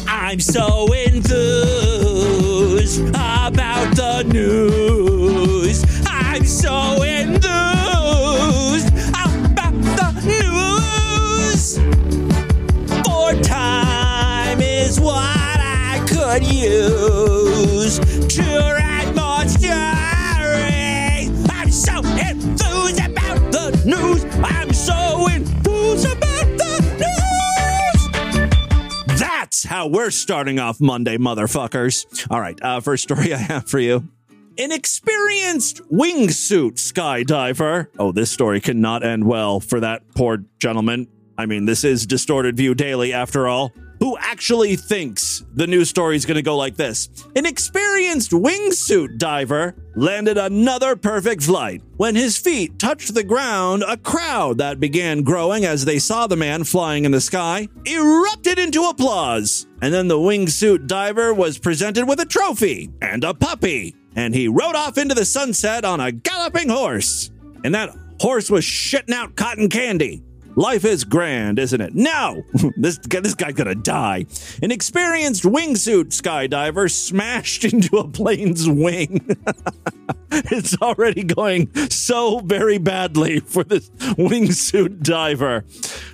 [0.07, 1.60] I'm so enthused
[17.99, 18.81] to write.
[21.49, 24.25] I'm so enthused about the news.
[24.43, 26.81] I'm so enthused about the
[29.07, 29.19] news.
[29.19, 32.27] That's how we're starting off Monday, motherfuckers.
[32.29, 34.05] All right, uh, first story I have for you.
[34.57, 37.87] An experienced wingsuit skydiver.
[37.97, 41.07] Oh, this story cannot end well for that poor gentleman.
[41.37, 43.71] I mean, this is Distorted View Daily after all.
[44.01, 47.07] Who actually thinks the news story is going to go like this.
[47.35, 51.83] An experienced wingsuit diver landed another perfect flight.
[51.97, 56.35] When his feet touched the ground, a crowd that began growing as they saw the
[56.35, 59.67] man flying in the sky erupted into applause.
[59.83, 64.47] And then the wingsuit diver was presented with a trophy and a puppy, and he
[64.47, 67.29] rode off into the sunset on a galloping horse.
[67.63, 70.23] And that horse was shitting out cotton candy.
[70.55, 71.95] Life is grand, isn't it?
[71.95, 72.43] No!
[72.77, 74.25] this, this guy's gonna die.
[74.61, 79.37] An experienced wingsuit skydiver smashed into a plane's wing.
[80.31, 85.63] it's already going so very badly for this wingsuit diver.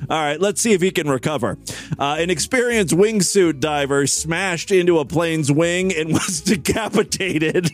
[0.10, 1.58] All right, let's see if he can recover.
[1.98, 7.72] Uh, an experienced wingsuit diver smashed into a plane's wing and was decapitated.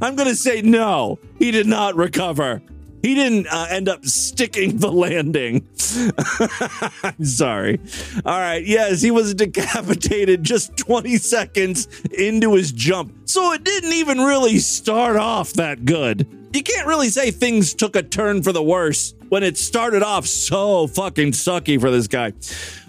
[0.00, 2.62] I'm gonna say no, he did not recover.
[3.02, 5.68] He didn't uh, end up sticking the landing.
[7.02, 7.80] I'm sorry.
[8.24, 8.64] All right.
[8.64, 13.12] Yes, he was decapitated just 20 seconds into his jump.
[13.24, 16.26] So it didn't even really start off that good.
[16.54, 20.26] You can't really say things took a turn for the worse when it started off
[20.26, 22.32] so fucking sucky for this guy.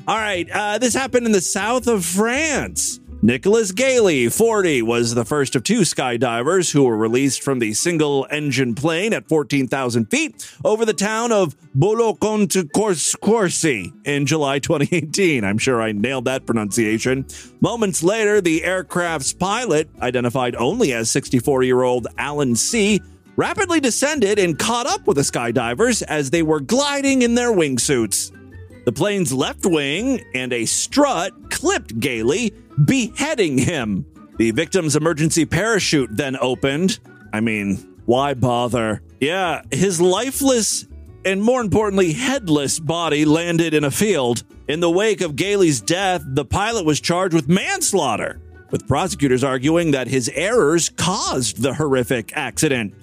[0.07, 0.47] All right.
[0.51, 2.99] Uh, this happened in the south of France.
[3.23, 8.27] Nicholas Gailey, 40, was the first of two skydivers who were released from the single
[8.29, 15.45] engine plane at 14,000 feet over the town of Boloconte-Corsi in July 2018.
[15.45, 17.25] I'm sure I nailed that pronunciation.
[17.61, 22.99] Moments later, the aircraft's pilot, identified only as 64 year old Alan C.,
[23.37, 28.33] rapidly descended and caught up with the skydivers as they were gliding in their wingsuits.
[28.83, 32.53] The plane's left wing and a strut clipped Gailey,
[32.85, 34.05] beheading him.
[34.37, 36.99] The victim's emergency parachute then opened.
[37.31, 39.01] I mean, why bother?
[39.19, 40.85] Yeah, his lifeless
[41.25, 44.43] and more importantly, headless body landed in a field.
[44.67, 49.91] In the wake of Gailey's death, the pilot was charged with manslaughter, with prosecutors arguing
[49.91, 52.93] that his errors caused the horrific accident.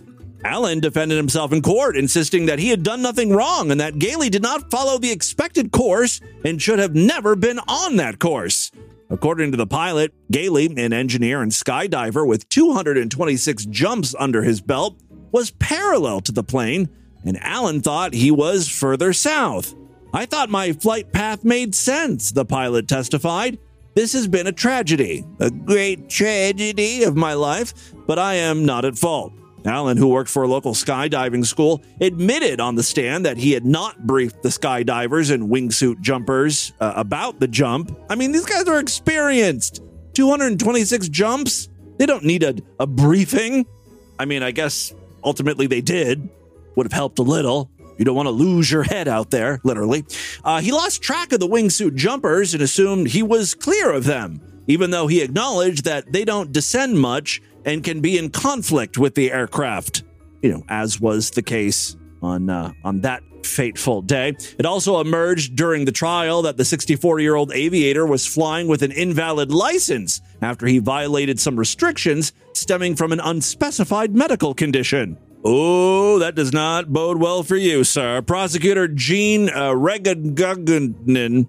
[0.44, 4.30] Allen defended himself in court, insisting that he had done nothing wrong and that Gailey
[4.30, 8.70] did not follow the expected course and should have never been on that course.
[9.10, 14.96] According to the pilot, Gailey, an engineer and skydiver with 226 jumps under his belt,
[15.32, 16.88] was parallel to the plane,
[17.24, 19.74] and Allen thought he was further south.
[20.14, 23.58] I thought my flight path made sense, the pilot testified.
[23.94, 28.84] This has been a tragedy, a great tragedy of my life, but I am not
[28.84, 29.32] at fault.
[29.64, 33.64] Allen, who worked for a local skydiving school, admitted on the stand that he had
[33.64, 37.96] not briefed the skydivers and wingsuit jumpers uh, about the jump.
[38.08, 39.82] I mean, these guys are experienced.
[40.14, 41.68] 226 jumps?
[41.98, 43.66] They don't need a, a briefing.
[44.18, 46.28] I mean, I guess ultimately they did.
[46.76, 47.70] Would have helped a little.
[47.98, 50.06] You don't want to lose your head out there, literally.
[50.42, 54.40] Uh, he lost track of the wingsuit jumpers and assumed he was clear of them,
[54.66, 59.14] even though he acknowledged that they don't descend much and can be in conflict with
[59.14, 60.02] the aircraft.
[60.42, 64.36] You know, as was the case on uh, on that fateful day.
[64.58, 68.82] It also emerged during the trial that the 64 year old aviator was flying with
[68.82, 75.18] an invalid license after he violated some restrictions stemming from an unspecified medical condition.
[75.42, 78.20] Oh, that does not bode well for you, sir.
[78.20, 81.48] Prosecutor Gene uh, Regagunin,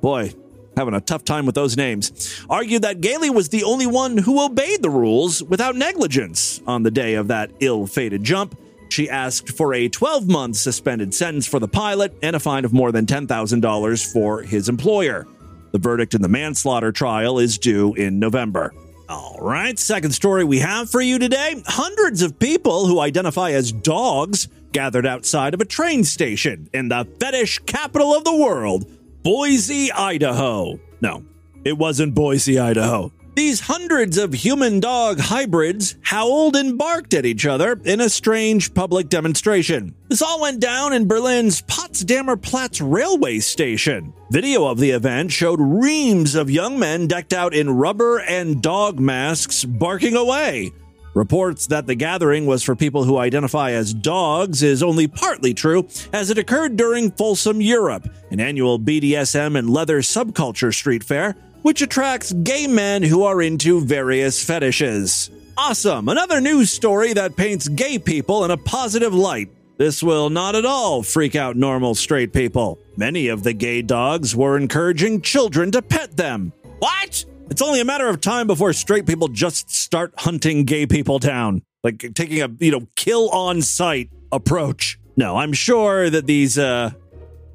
[0.00, 0.32] boy,
[0.76, 4.44] having a tough time with those names, argued that Gailey was the only one who
[4.44, 8.58] obeyed the rules without negligence on the day of that ill fated jump.
[8.90, 12.72] She asked for a 12 month suspended sentence for the pilot and a fine of
[12.72, 15.26] more than $10,000 for his employer.
[15.72, 18.72] The verdict in the manslaughter trial is due in November.
[19.08, 21.62] All right, second story we have for you today.
[21.66, 27.06] Hundreds of people who identify as dogs gathered outside of a train station in the
[27.20, 28.84] fetish capital of the world,
[29.26, 30.78] Boise, Idaho.
[31.00, 31.24] No,
[31.64, 33.10] it wasn't Boise, Idaho.
[33.34, 38.72] These hundreds of human dog hybrids howled and barked at each other in a strange
[38.72, 39.96] public demonstration.
[40.08, 44.14] This all went down in Berlin's Potsdamer Platz railway station.
[44.30, 49.00] Video of the event showed reams of young men decked out in rubber and dog
[49.00, 50.70] masks barking away.
[51.16, 55.88] Reports that the gathering was for people who identify as dogs is only partly true,
[56.12, 61.80] as it occurred during Folsom Europe, an annual BDSM and leather subculture street fair, which
[61.80, 65.30] attracts gay men who are into various fetishes.
[65.56, 66.10] Awesome!
[66.10, 69.48] Another news story that paints gay people in a positive light.
[69.78, 72.78] This will not at all freak out normal straight people.
[72.98, 76.52] Many of the gay dogs were encouraging children to pet them.
[76.78, 77.24] What?
[77.48, 81.62] It's only a matter of time before straight people just start hunting gay people down,
[81.84, 84.98] like taking a, you know, kill on sight approach.
[85.16, 86.90] No, I'm sure that these uh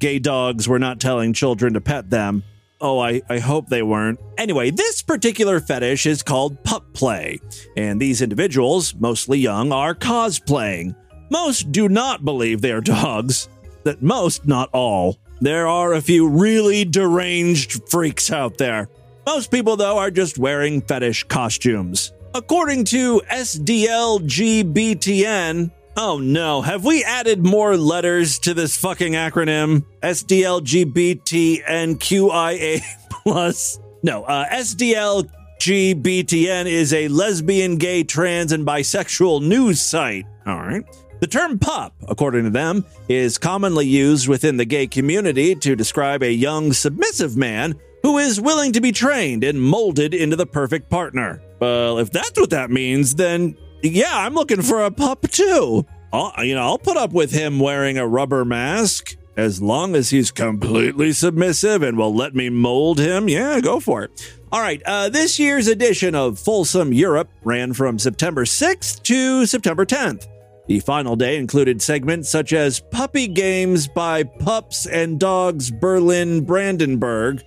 [0.00, 2.42] gay dogs were not telling children to pet them.
[2.80, 4.18] Oh, I, I hope they weren't.
[4.36, 7.38] Anyway, this particular fetish is called pup play,
[7.76, 10.96] and these individuals, mostly young, are cosplaying.
[11.30, 13.48] Most do not believe they are dogs.
[13.84, 15.18] That most, not all.
[15.40, 18.88] There are a few really deranged freaks out there.
[19.26, 22.12] Most people, though, are just wearing fetish costumes.
[22.34, 29.84] According to SDLGBTN, oh no, have we added more letters to this fucking acronym?
[30.02, 33.78] SDLGBTNQIA plus?
[34.02, 40.26] No, uh, SDLGBTN is a lesbian, gay, trans, and bisexual news site.
[40.46, 40.82] All right.
[41.20, 46.24] The term pup, according to them, is commonly used within the gay community to describe
[46.24, 50.90] a young, submissive man who is willing to be trained and molded into the perfect
[50.90, 51.40] partner.
[51.60, 55.86] Well, if that's what that means, then yeah, I'm looking for a pup too.
[56.12, 60.10] I'll, you know, I'll put up with him wearing a rubber mask as long as
[60.10, 63.28] he's completely submissive and will let me mold him.
[63.28, 64.32] Yeah, go for it.
[64.50, 69.86] All right, uh, this year's edition of Folsom Europe ran from September 6th to September
[69.86, 70.26] 10th.
[70.68, 77.42] The final day included segments such as Puppy Games by Pups and Dogs Berlin Brandenburg,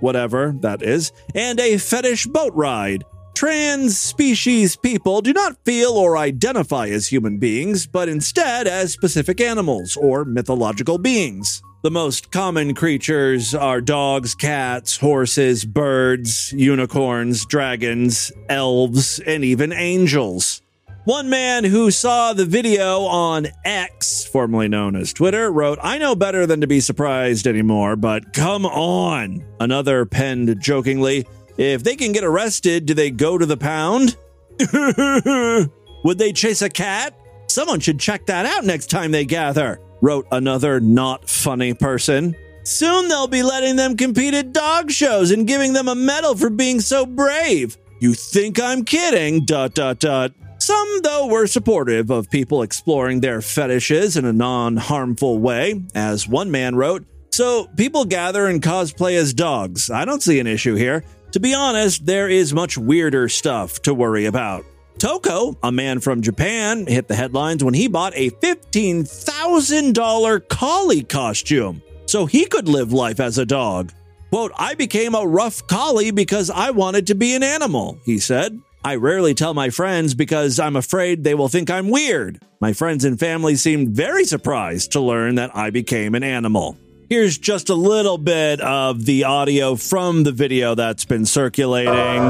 [0.00, 3.04] whatever that is, and a fetish boat ride.
[3.34, 9.40] Trans species people do not feel or identify as human beings, but instead as specific
[9.42, 11.60] animals or mythological beings.
[11.82, 20.62] The most common creatures are dogs, cats, horses, birds, unicorns, dragons, elves, and even angels.
[21.06, 26.16] One man who saw the video on X, formerly known as Twitter, wrote, I know
[26.16, 29.44] better than to be surprised anymore, but come on.
[29.60, 31.24] Another penned jokingly,
[31.58, 34.16] if they can get arrested, do they go to the pound?
[36.04, 37.14] Would they chase a cat?
[37.46, 42.34] Someone should check that out next time they gather, wrote another not funny person.
[42.64, 46.50] Soon they'll be letting them compete at dog shows and giving them a medal for
[46.50, 47.76] being so brave.
[48.00, 49.44] You think I'm kidding?
[49.44, 50.32] Dot dot dot.
[50.58, 55.82] Some, though, were supportive of people exploring their fetishes in a non harmful way.
[55.94, 59.90] As one man wrote, So people gather and cosplay as dogs.
[59.90, 61.04] I don't see an issue here.
[61.32, 64.64] To be honest, there is much weirder stuff to worry about.
[64.98, 71.82] Toco, a man from Japan, hit the headlines when he bought a $15,000 collie costume
[72.06, 73.92] so he could live life as a dog.
[74.30, 78.58] Quote, I became a rough collie because I wanted to be an animal, he said.
[78.86, 82.40] I rarely tell my friends because I'm afraid they will think I'm weird.
[82.60, 86.76] My friends and family seemed very surprised to learn that I became an animal.
[87.10, 92.22] Here's just a little bit of the audio from the video that's been circulating.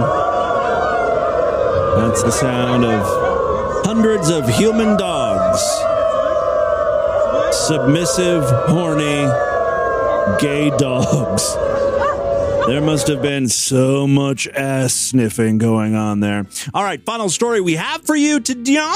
[1.99, 5.61] That's the sound of hundreds of human dogs.
[7.55, 9.27] Submissive, horny,
[10.41, 11.55] gay dogs.
[12.67, 16.47] There must have been so much ass sniffing going on there.
[16.75, 18.93] All right, final story we have for you today.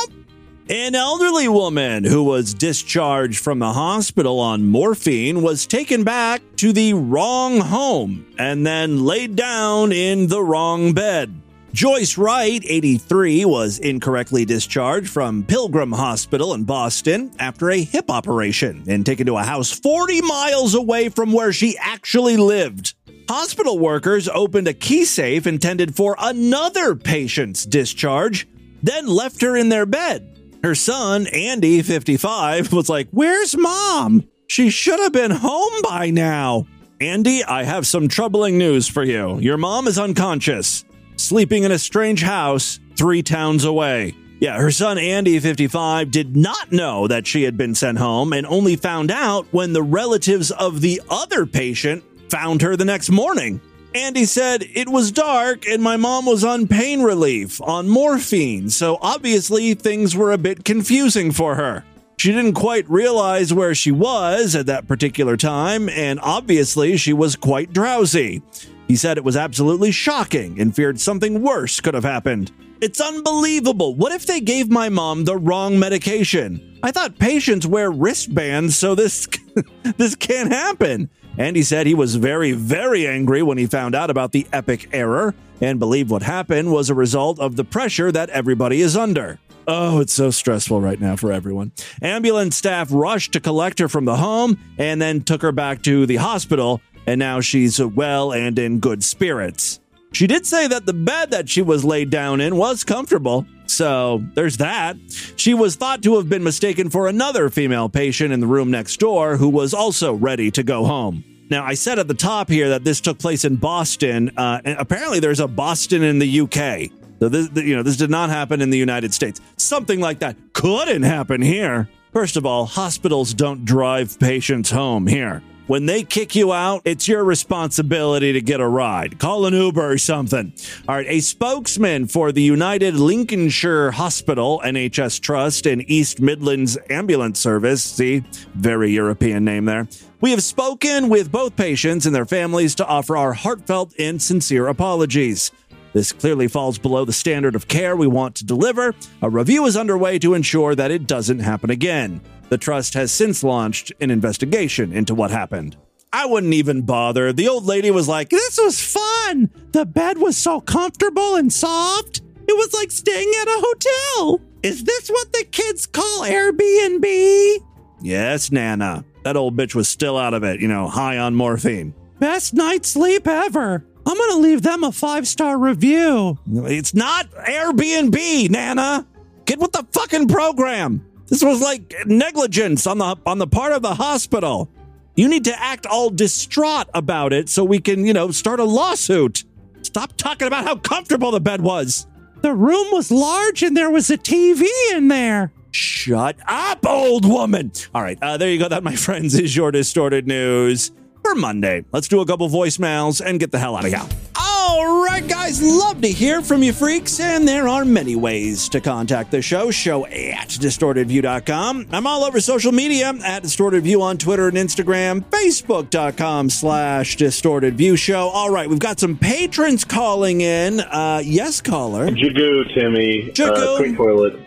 [0.68, 6.72] An elderly woman who was discharged from the hospital on morphine was taken back to
[6.72, 11.40] the wrong home and then laid down in the wrong bed.
[11.72, 18.82] Joyce Wright, 83, was incorrectly discharged from Pilgrim Hospital in Boston after a hip operation
[18.88, 22.94] and taken to a house 40 miles away from where she actually lived.
[23.30, 28.48] Hospital workers opened a key safe intended for another patient's discharge,
[28.82, 30.36] then left her in their bed.
[30.64, 34.28] Her son, Andy, 55, was like, Where's mom?
[34.48, 36.66] She should have been home by now.
[37.00, 39.38] Andy, I have some troubling news for you.
[39.38, 44.12] Your mom is unconscious, sleeping in a strange house three towns away.
[44.40, 48.44] Yeah, her son Andy, 55, did not know that she had been sent home and
[48.44, 53.60] only found out when the relatives of the other patient found her the next morning.
[53.94, 58.98] Andy said it was dark and my mom was on pain relief on morphine, so
[59.00, 61.84] obviously things were a bit confusing for her.
[62.16, 67.34] She didn't quite realize where she was at that particular time, and obviously she was
[67.34, 68.42] quite drowsy.
[68.86, 72.52] He said it was absolutely shocking and feared something worse could have happened.
[72.80, 73.94] It's unbelievable.
[73.94, 76.78] What if they gave my mom the wrong medication?
[76.82, 79.26] I thought patients wear wristbands, so this
[79.96, 81.10] this can't happen.
[81.38, 84.88] And he said he was very, very angry when he found out about the epic
[84.92, 89.38] error and believed what happened was a result of the pressure that everybody is under.
[89.66, 91.72] Oh, it's so stressful right now for everyone.
[92.02, 96.06] Ambulance staff rushed to collect her from the home and then took her back to
[96.06, 99.79] the hospital, and now she's well and in good spirits.
[100.12, 104.24] She did say that the bed that she was laid down in was comfortable, so
[104.34, 104.96] there's that.
[105.36, 108.98] She was thought to have been mistaken for another female patient in the room next
[108.98, 111.24] door who was also ready to go home.
[111.50, 114.30] Now, I said at the top here that this took place in Boston.
[114.36, 116.90] Uh, and apparently, there's a Boston in the UK.
[117.18, 119.40] So this, you know, this did not happen in the United States.
[119.56, 121.88] Something like that couldn't happen here.
[122.12, 125.42] First of all, hospitals don't drive patients home here.
[125.70, 129.20] When they kick you out, it's your responsibility to get a ride.
[129.20, 130.52] Call an Uber or something.
[130.88, 137.38] All right, a spokesman for the United Lincolnshire Hospital NHS Trust and East Midlands Ambulance
[137.38, 138.24] Service, see,
[138.56, 139.86] very European name there.
[140.20, 144.66] We have spoken with both patients and their families to offer our heartfelt and sincere
[144.66, 145.52] apologies.
[145.92, 148.92] This clearly falls below the standard of care we want to deliver.
[149.22, 152.22] A review is underway to ensure that it doesn't happen again.
[152.50, 155.76] The trust has since launched an investigation into what happened.
[156.12, 157.32] I wouldn't even bother.
[157.32, 159.50] The old lady was like, This was fun.
[159.70, 162.20] The bed was so comfortable and soft.
[162.48, 164.40] It was like staying at a hotel.
[164.64, 167.64] Is this what the kids call Airbnb?
[168.02, 169.04] Yes, Nana.
[169.22, 171.94] That old bitch was still out of it, you know, high on morphine.
[172.18, 173.86] Best night's sleep ever.
[174.06, 176.38] I'm going to leave them a five star review.
[176.50, 179.06] It's not Airbnb, Nana.
[179.44, 181.06] Get with the fucking program.
[181.30, 184.68] This was like negligence on the on the part of the hospital.
[185.14, 188.64] You need to act all distraught about it so we can, you know, start a
[188.64, 189.44] lawsuit.
[189.82, 192.06] Stop talking about how comfortable the bed was.
[192.42, 195.52] The room was large and there was a TV in there.
[195.72, 197.70] Shut up, old woman.
[197.94, 198.68] All right, uh, there you go.
[198.68, 200.90] That, my friends, is your distorted news
[201.22, 201.84] for Monday.
[201.92, 204.29] Let's do a couple voicemails and get the hell out of here.
[204.72, 208.80] All right, guys, love to hear from you freaks, and there are many ways to
[208.80, 209.72] contact the show.
[209.72, 211.88] Show at distortedview.com.
[211.90, 218.28] I'm all over social media at distortedview on Twitter and Instagram, facebook.com slash distortedview show.
[218.28, 220.78] All right, we've got some patrons calling in.
[220.78, 222.06] Uh, yes, caller.
[222.06, 223.32] Jagoo, Timmy.
[223.32, 223.74] Jagoo.
[223.74, 224.38] Uh, quick toilet.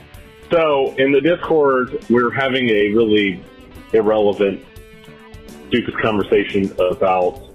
[0.49, 3.43] So, in the Discord, we're having a really
[3.91, 4.63] irrelevant,
[5.67, 7.52] stupid conversation about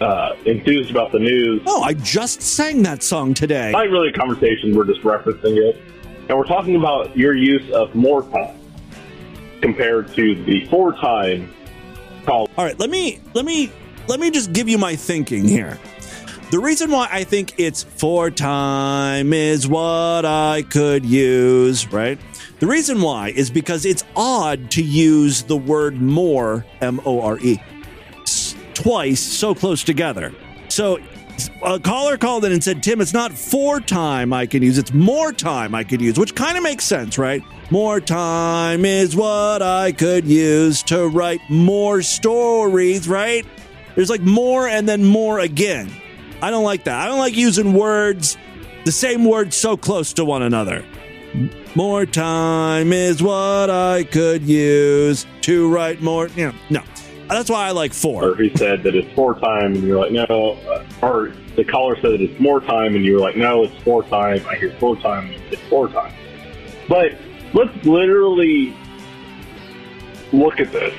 [0.00, 1.62] uh, enthused about the news.
[1.66, 3.72] Oh, I just sang that song today.
[3.72, 5.80] Not really a conversation, we're just referencing it.
[6.28, 8.58] And we're talking about your use of more time
[9.60, 11.52] compared to the four time
[12.24, 12.48] call.
[12.58, 13.72] All right, let me let me
[14.08, 15.78] let me just give you my thinking here.
[16.50, 22.18] The reason why I think it's four time is what I could use, right?
[22.60, 27.38] The reason why is because it's odd to use the word more, M O R
[27.40, 27.60] E,
[28.76, 30.34] twice so close together.
[30.68, 30.98] So
[31.62, 34.92] a caller called in and said, Tim, it's not four time I can use, it's
[34.92, 37.42] more time I could use, which kind of makes sense, right?
[37.70, 43.44] More time is what I could use to write more stories, right?
[43.94, 45.90] There's like more and then more again.
[46.42, 47.00] I don't like that.
[47.00, 48.36] I don't like using words,
[48.84, 50.84] the same words so close to one another.
[51.74, 56.28] More time is what I could use to write more.
[56.28, 56.82] Know, no.
[57.28, 58.30] That's why I like four.
[58.30, 60.58] Or he said that it's four time, and you're like, no.
[60.68, 64.02] Uh, or the caller said that it's more time, and you're like, no, it's four
[64.04, 64.40] time.
[64.48, 66.14] I hear four time, it's four time.
[66.88, 67.12] But
[67.52, 68.76] let's literally
[70.32, 70.94] look at this.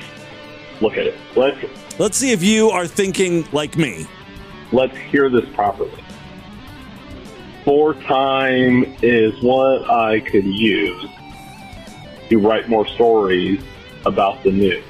[0.80, 1.16] Look at it.
[1.34, 1.58] Let's
[1.98, 4.06] Let's see if you are thinking like me.
[4.70, 6.04] let's hear this properly.
[7.64, 11.06] Four time is what I could use
[12.28, 13.60] to write more stories
[14.06, 14.84] about the news.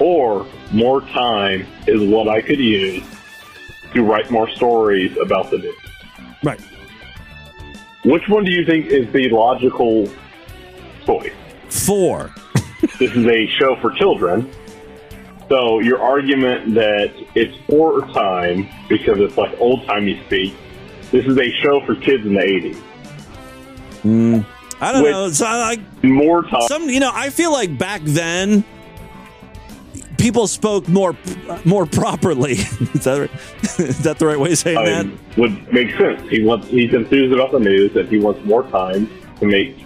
[0.00, 3.04] Or more time is what I could use
[3.92, 5.76] to write more stories about the news.
[6.42, 6.60] Right.
[8.04, 10.08] Which one do you think is the logical
[11.04, 11.32] choice?
[11.68, 12.34] Four.
[12.98, 14.50] this is a show for children.
[15.50, 20.54] So your argument that it's for time because it's like old timey speak.
[21.10, 22.80] This is a show for kids in the eighties.
[24.04, 24.46] Mm,
[24.80, 25.28] I don't With know.
[25.30, 26.62] So I like more time.
[26.68, 28.64] Some, you know, I feel like back then
[30.20, 31.16] people spoke more
[31.64, 32.52] more properly.
[32.52, 33.30] is, that, right?
[33.80, 35.06] is that the right way of saying I that?
[35.06, 36.20] mean, would make sense.
[36.30, 39.08] He wants he's enthused about the news and he wants more time
[39.40, 39.76] to make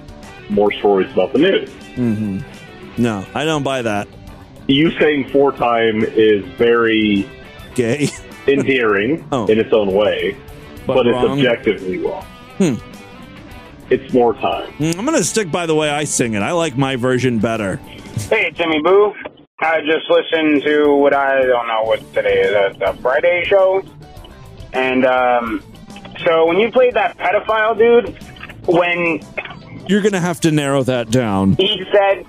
[0.50, 1.70] more stories about the news.
[1.94, 2.38] hmm
[2.98, 4.08] No, I don't buy that.
[4.66, 7.28] You saying four time is very
[7.74, 8.08] gay,
[8.46, 9.46] endearing Oh.
[9.46, 10.36] in its own way,
[10.86, 12.24] But but, it's objectively wrong.
[12.58, 12.74] Hmm.
[13.90, 14.72] It's more time.
[14.78, 16.42] Mm, I'm gonna stick by the way I sing it.
[16.42, 17.76] I like my version better.
[18.30, 19.14] Hey, Jimmy Boo.
[19.60, 23.82] I just listened to what I don't know what today is, the, the Friday show.
[24.72, 25.62] And um,
[26.24, 28.18] so when you played that pedophile dude,
[28.66, 29.20] when
[29.88, 31.52] You're gonna have to narrow that down.
[31.54, 32.26] he said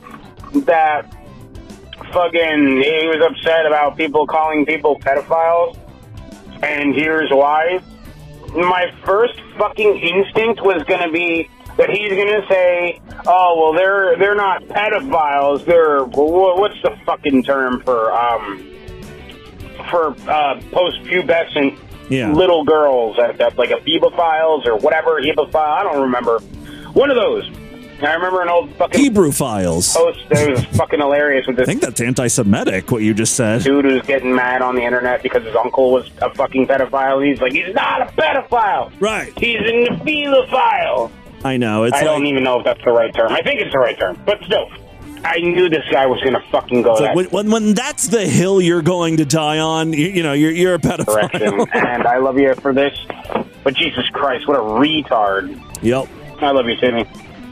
[0.65, 1.11] that
[2.13, 5.77] fucking he was upset about people calling people pedophiles,
[6.61, 7.79] and here's why.
[8.53, 14.35] My first fucking instinct was gonna be that he's gonna say, "Oh well, they're they're
[14.35, 15.65] not pedophiles.
[15.65, 18.65] They're what's the fucking term for um
[19.89, 21.77] for uh, post-pubescent
[22.09, 22.31] Yeah.
[22.31, 23.79] little girls, that, that, like a
[24.15, 25.53] Files or whatever Hebephiles.
[25.55, 26.39] I don't remember.
[26.93, 27.47] One of those.
[28.01, 29.95] I remember an old fucking Hebrew files.
[29.95, 31.63] post that was fucking hilarious with this.
[31.63, 32.91] I think that's anti-Semitic.
[32.91, 33.63] What you just said.
[33.63, 37.25] dude who's getting mad on the internet because his uncle was a fucking pedophile.
[37.25, 38.91] He's like, he's not a pedophile.
[38.99, 39.31] Right.
[39.39, 41.09] He's a nephilophile.
[41.45, 41.83] I know.
[41.83, 43.31] It's I like, don't even know if that's the right term.
[43.31, 44.67] I think it's the right term, but still,
[45.23, 48.25] I knew this guy was gonna fucking go that like when, when when that's the
[48.25, 49.93] hill you're going to die on.
[49.93, 51.29] You, you know, you're you're a pedophile.
[51.31, 51.67] direction.
[51.73, 52.97] and I love you for this,
[53.63, 55.61] but Jesus Christ, what a retard!
[55.83, 56.07] Yep.
[56.39, 57.05] I love you, Timmy.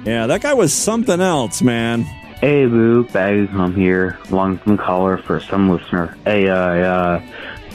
[0.05, 2.01] Yeah, that guy was something else, man.
[2.01, 6.17] Hey, Boo, Bags Home here, long-term caller for some listener.
[6.25, 7.21] Hey, uh, uh,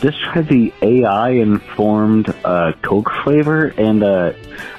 [0.01, 4.33] just tried the AI-informed uh, Coke flavor, and uh,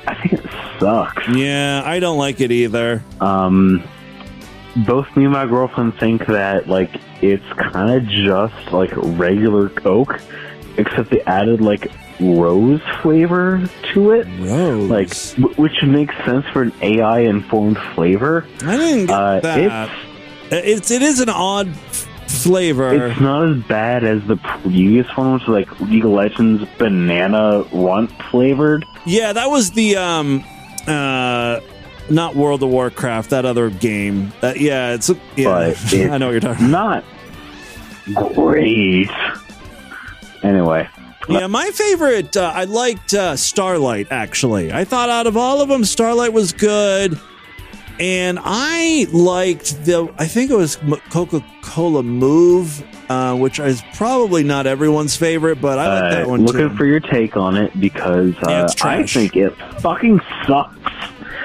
[0.07, 1.27] I think it sucks.
[1.29, 3.03] Yeah, I don't like it either.
[3.19, 3.83] Um,
[4.87, 6.91] both me and my girlfriend think that like
[7.21, 10.19] it's kind of just like regular Coke,
[10.77, 13.61] except they added like rose flavor
[13.93, 14.27] to it.
[14.39, 15.09] Rose, like
[15.41, 18.45] w- which makes sense for an AI informed flavor.
[18.63, 19.89] I didn't get Uh, that.
[20.51, 21.71] It's it is an odd
[22.43, 23.09] flavor.
[23.09, 27.63] It's not as bad as the previous one, which was like League of Legends banana
[27.71, 28.85] runt flavored.
[29.05, 30.43] Yeah, that was the um
[30.87, 31.59] uh
[32.09, 34.33] not World of Warcraft, that other game.
[34.41, 35.67] Uh, yeah, it's yeah.
[35.69, 37.03] It's I know what you're talking Not
[38.13, 39.09] great.
[40.43, 40.87] Anyway,
[41.27, 44.71] Yeah, my favorite, uh, I liked uh, Starlight, actually.
[44.71, 47.19] I thought out of all of them, Starlight was good.
[47.99, 50.77] And I liked the, I think it was
[51.09, 56.27] Coca Cola Move, uh, which is probably not everyone's favorite, but I like uh, that
[56.27, 56.45] one too.
[56.45, 56.75] looking too.
[56.77, 60.77] for your take on it because Yeah, uh, I think it fucking sucks.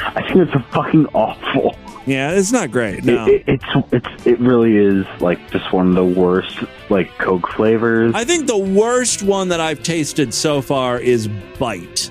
[0.06, 1.76] I think it's fucking awful.
[2.06, 3.02] yeah, it's not great.
[3.04, 3.26] No.
[3.26, 7.48] It, it, it's it's it really is like just one of the worst like Coke
[7.48, 8.14] flavors.
[8.14, 11.26] I think the worst one that I've tasted so far is
[11.58, 12.10] Byte.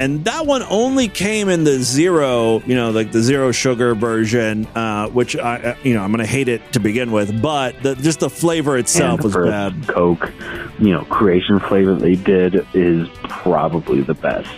[0.00, 4.66] And that one only came in the zero, you know, like the zero sugar version,
[4.68, 7.80] uh, which I, uh, you know, I'm going to hate it to begin with, but
[7.82, 9.86] the, just the flavor itself was bad.
[9.86, 10.32] Coke,
[10.78, 14.50] you know, creation flavor they did is probably the best.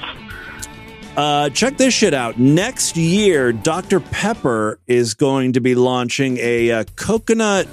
[1.16, 2.38] Uh, check this shit out.
[2.38, 3.98] Next year, Dr.
[3.98, 7.66] Pepper is going to be launching a uh, coconut,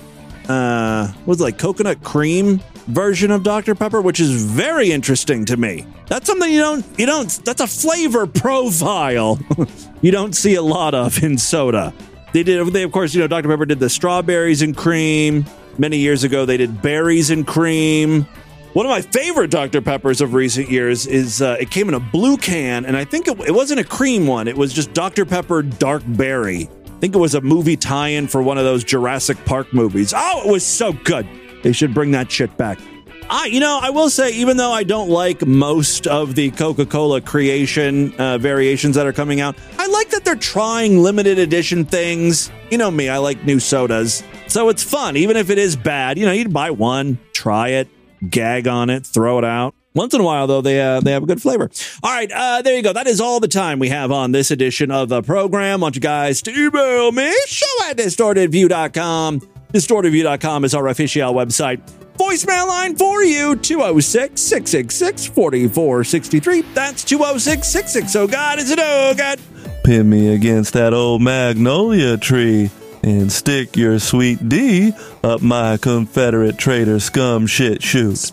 [0.49, 3.75] uh, what's like coconut cream version of Dr.
[3.75, 5.85] Pepper, which is very interesting to me.
[6.07, 9.39] That's something you don't, you don't, that's a flavor profile
[10.01, 11.93] you don't see a lot of in soda.
[12.33, 13.47] They did, they, of course, you know, Dr.
[13.47, 15.45] Pepper did the strawberries and cream.
[15.77, 18.23] Many years ago, they did berries and cream.
[18.73, 19.81] One of my favorite Dr.
[19.81, 23.27] Peppers of recent years is uh, it came in a blue can, and I think
[23.27, 24.47] it, it wasn't a cream one.
[24.47, 25.25] It was just Dr.
[25.25, 26.69] Pepper Dark Berry.
[26.99, 30.13] I think it was a movie tie-in for one of those Jurassic Park movies.
[30.13, 31.25] Oh, it was so good.
[31.63, 32.77] They should bring that shit back.
[33.29, 37.21] I, you know, I will say, even though I don't like most of the Coca-Cola
[37.21, 42.51] creation uh, variations that are coming out, I like that they're trying limited edition things.
[42.69, 46.17] You know me, I like new sodas, so it's fun, even if it is bad.
[46.17, 47.87] You know, you'd buy one, try it,
[48.29, 49.73] gag on it, throw it out.
[49.95, 51.69] Once in a while, though, they uh, they have a good flavor.
[52.03, 52.93] All right, uh, there you go.
[52.93, 55.79] That is all the time we have on this edition of the program.
[55.79, 59.41] I want you guys to email me, show at distortedview.com.
[59.73, 61.81] Distortedview.com is our official website.
[62.17, 66.61] Voicemail line for you 206 666 4463.
[66.73, 68.31] That's 206 660.
[68.31, 69.39] God is it oh God.
[69.83, 72.69] Pin me against that old magnolia tree
[73.03, 74.93] and stick your sweet D
[75.23, 78.31] up my Confederate traitor scum shit shoot.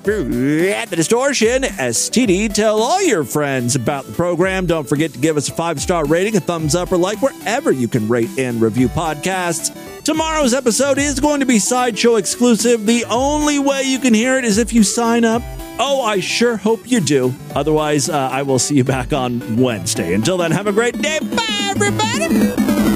[0.73, 2.53] At the distortion, STD.
[2.53, 4.67] Tell all your friends about the program.
[4.67, 7.73] Don't forget to give us a five star rating, a thumbs up, or like wherever
[7.73, 9.75] you can rate and review podcasts.
[10.05, 12.87] Tomorrow's episode is going to be Sideshow exclusive.
[12.87, 15.43] The only way you can hear it is if you sign up.
[15.79, 17.35] Oh, I sure hope you do.
[17.55, 20.14] Otherwise, uh, I will see you back on Wednesday.
[20.14, 21.19] Until then, have a great day.
[21.19, 22.95] Bye, everybody.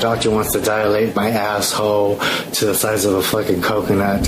[0.00, 2.16] Doctor wants to dilate my asshole
[2.52, 4.22] to the size of a fucking coconut.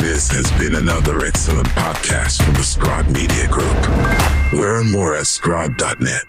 [0.00, 4.52] This has been another excellent podcast from the Scribe Media Group.
[4.52, 6.24] Learn more at scribe.net.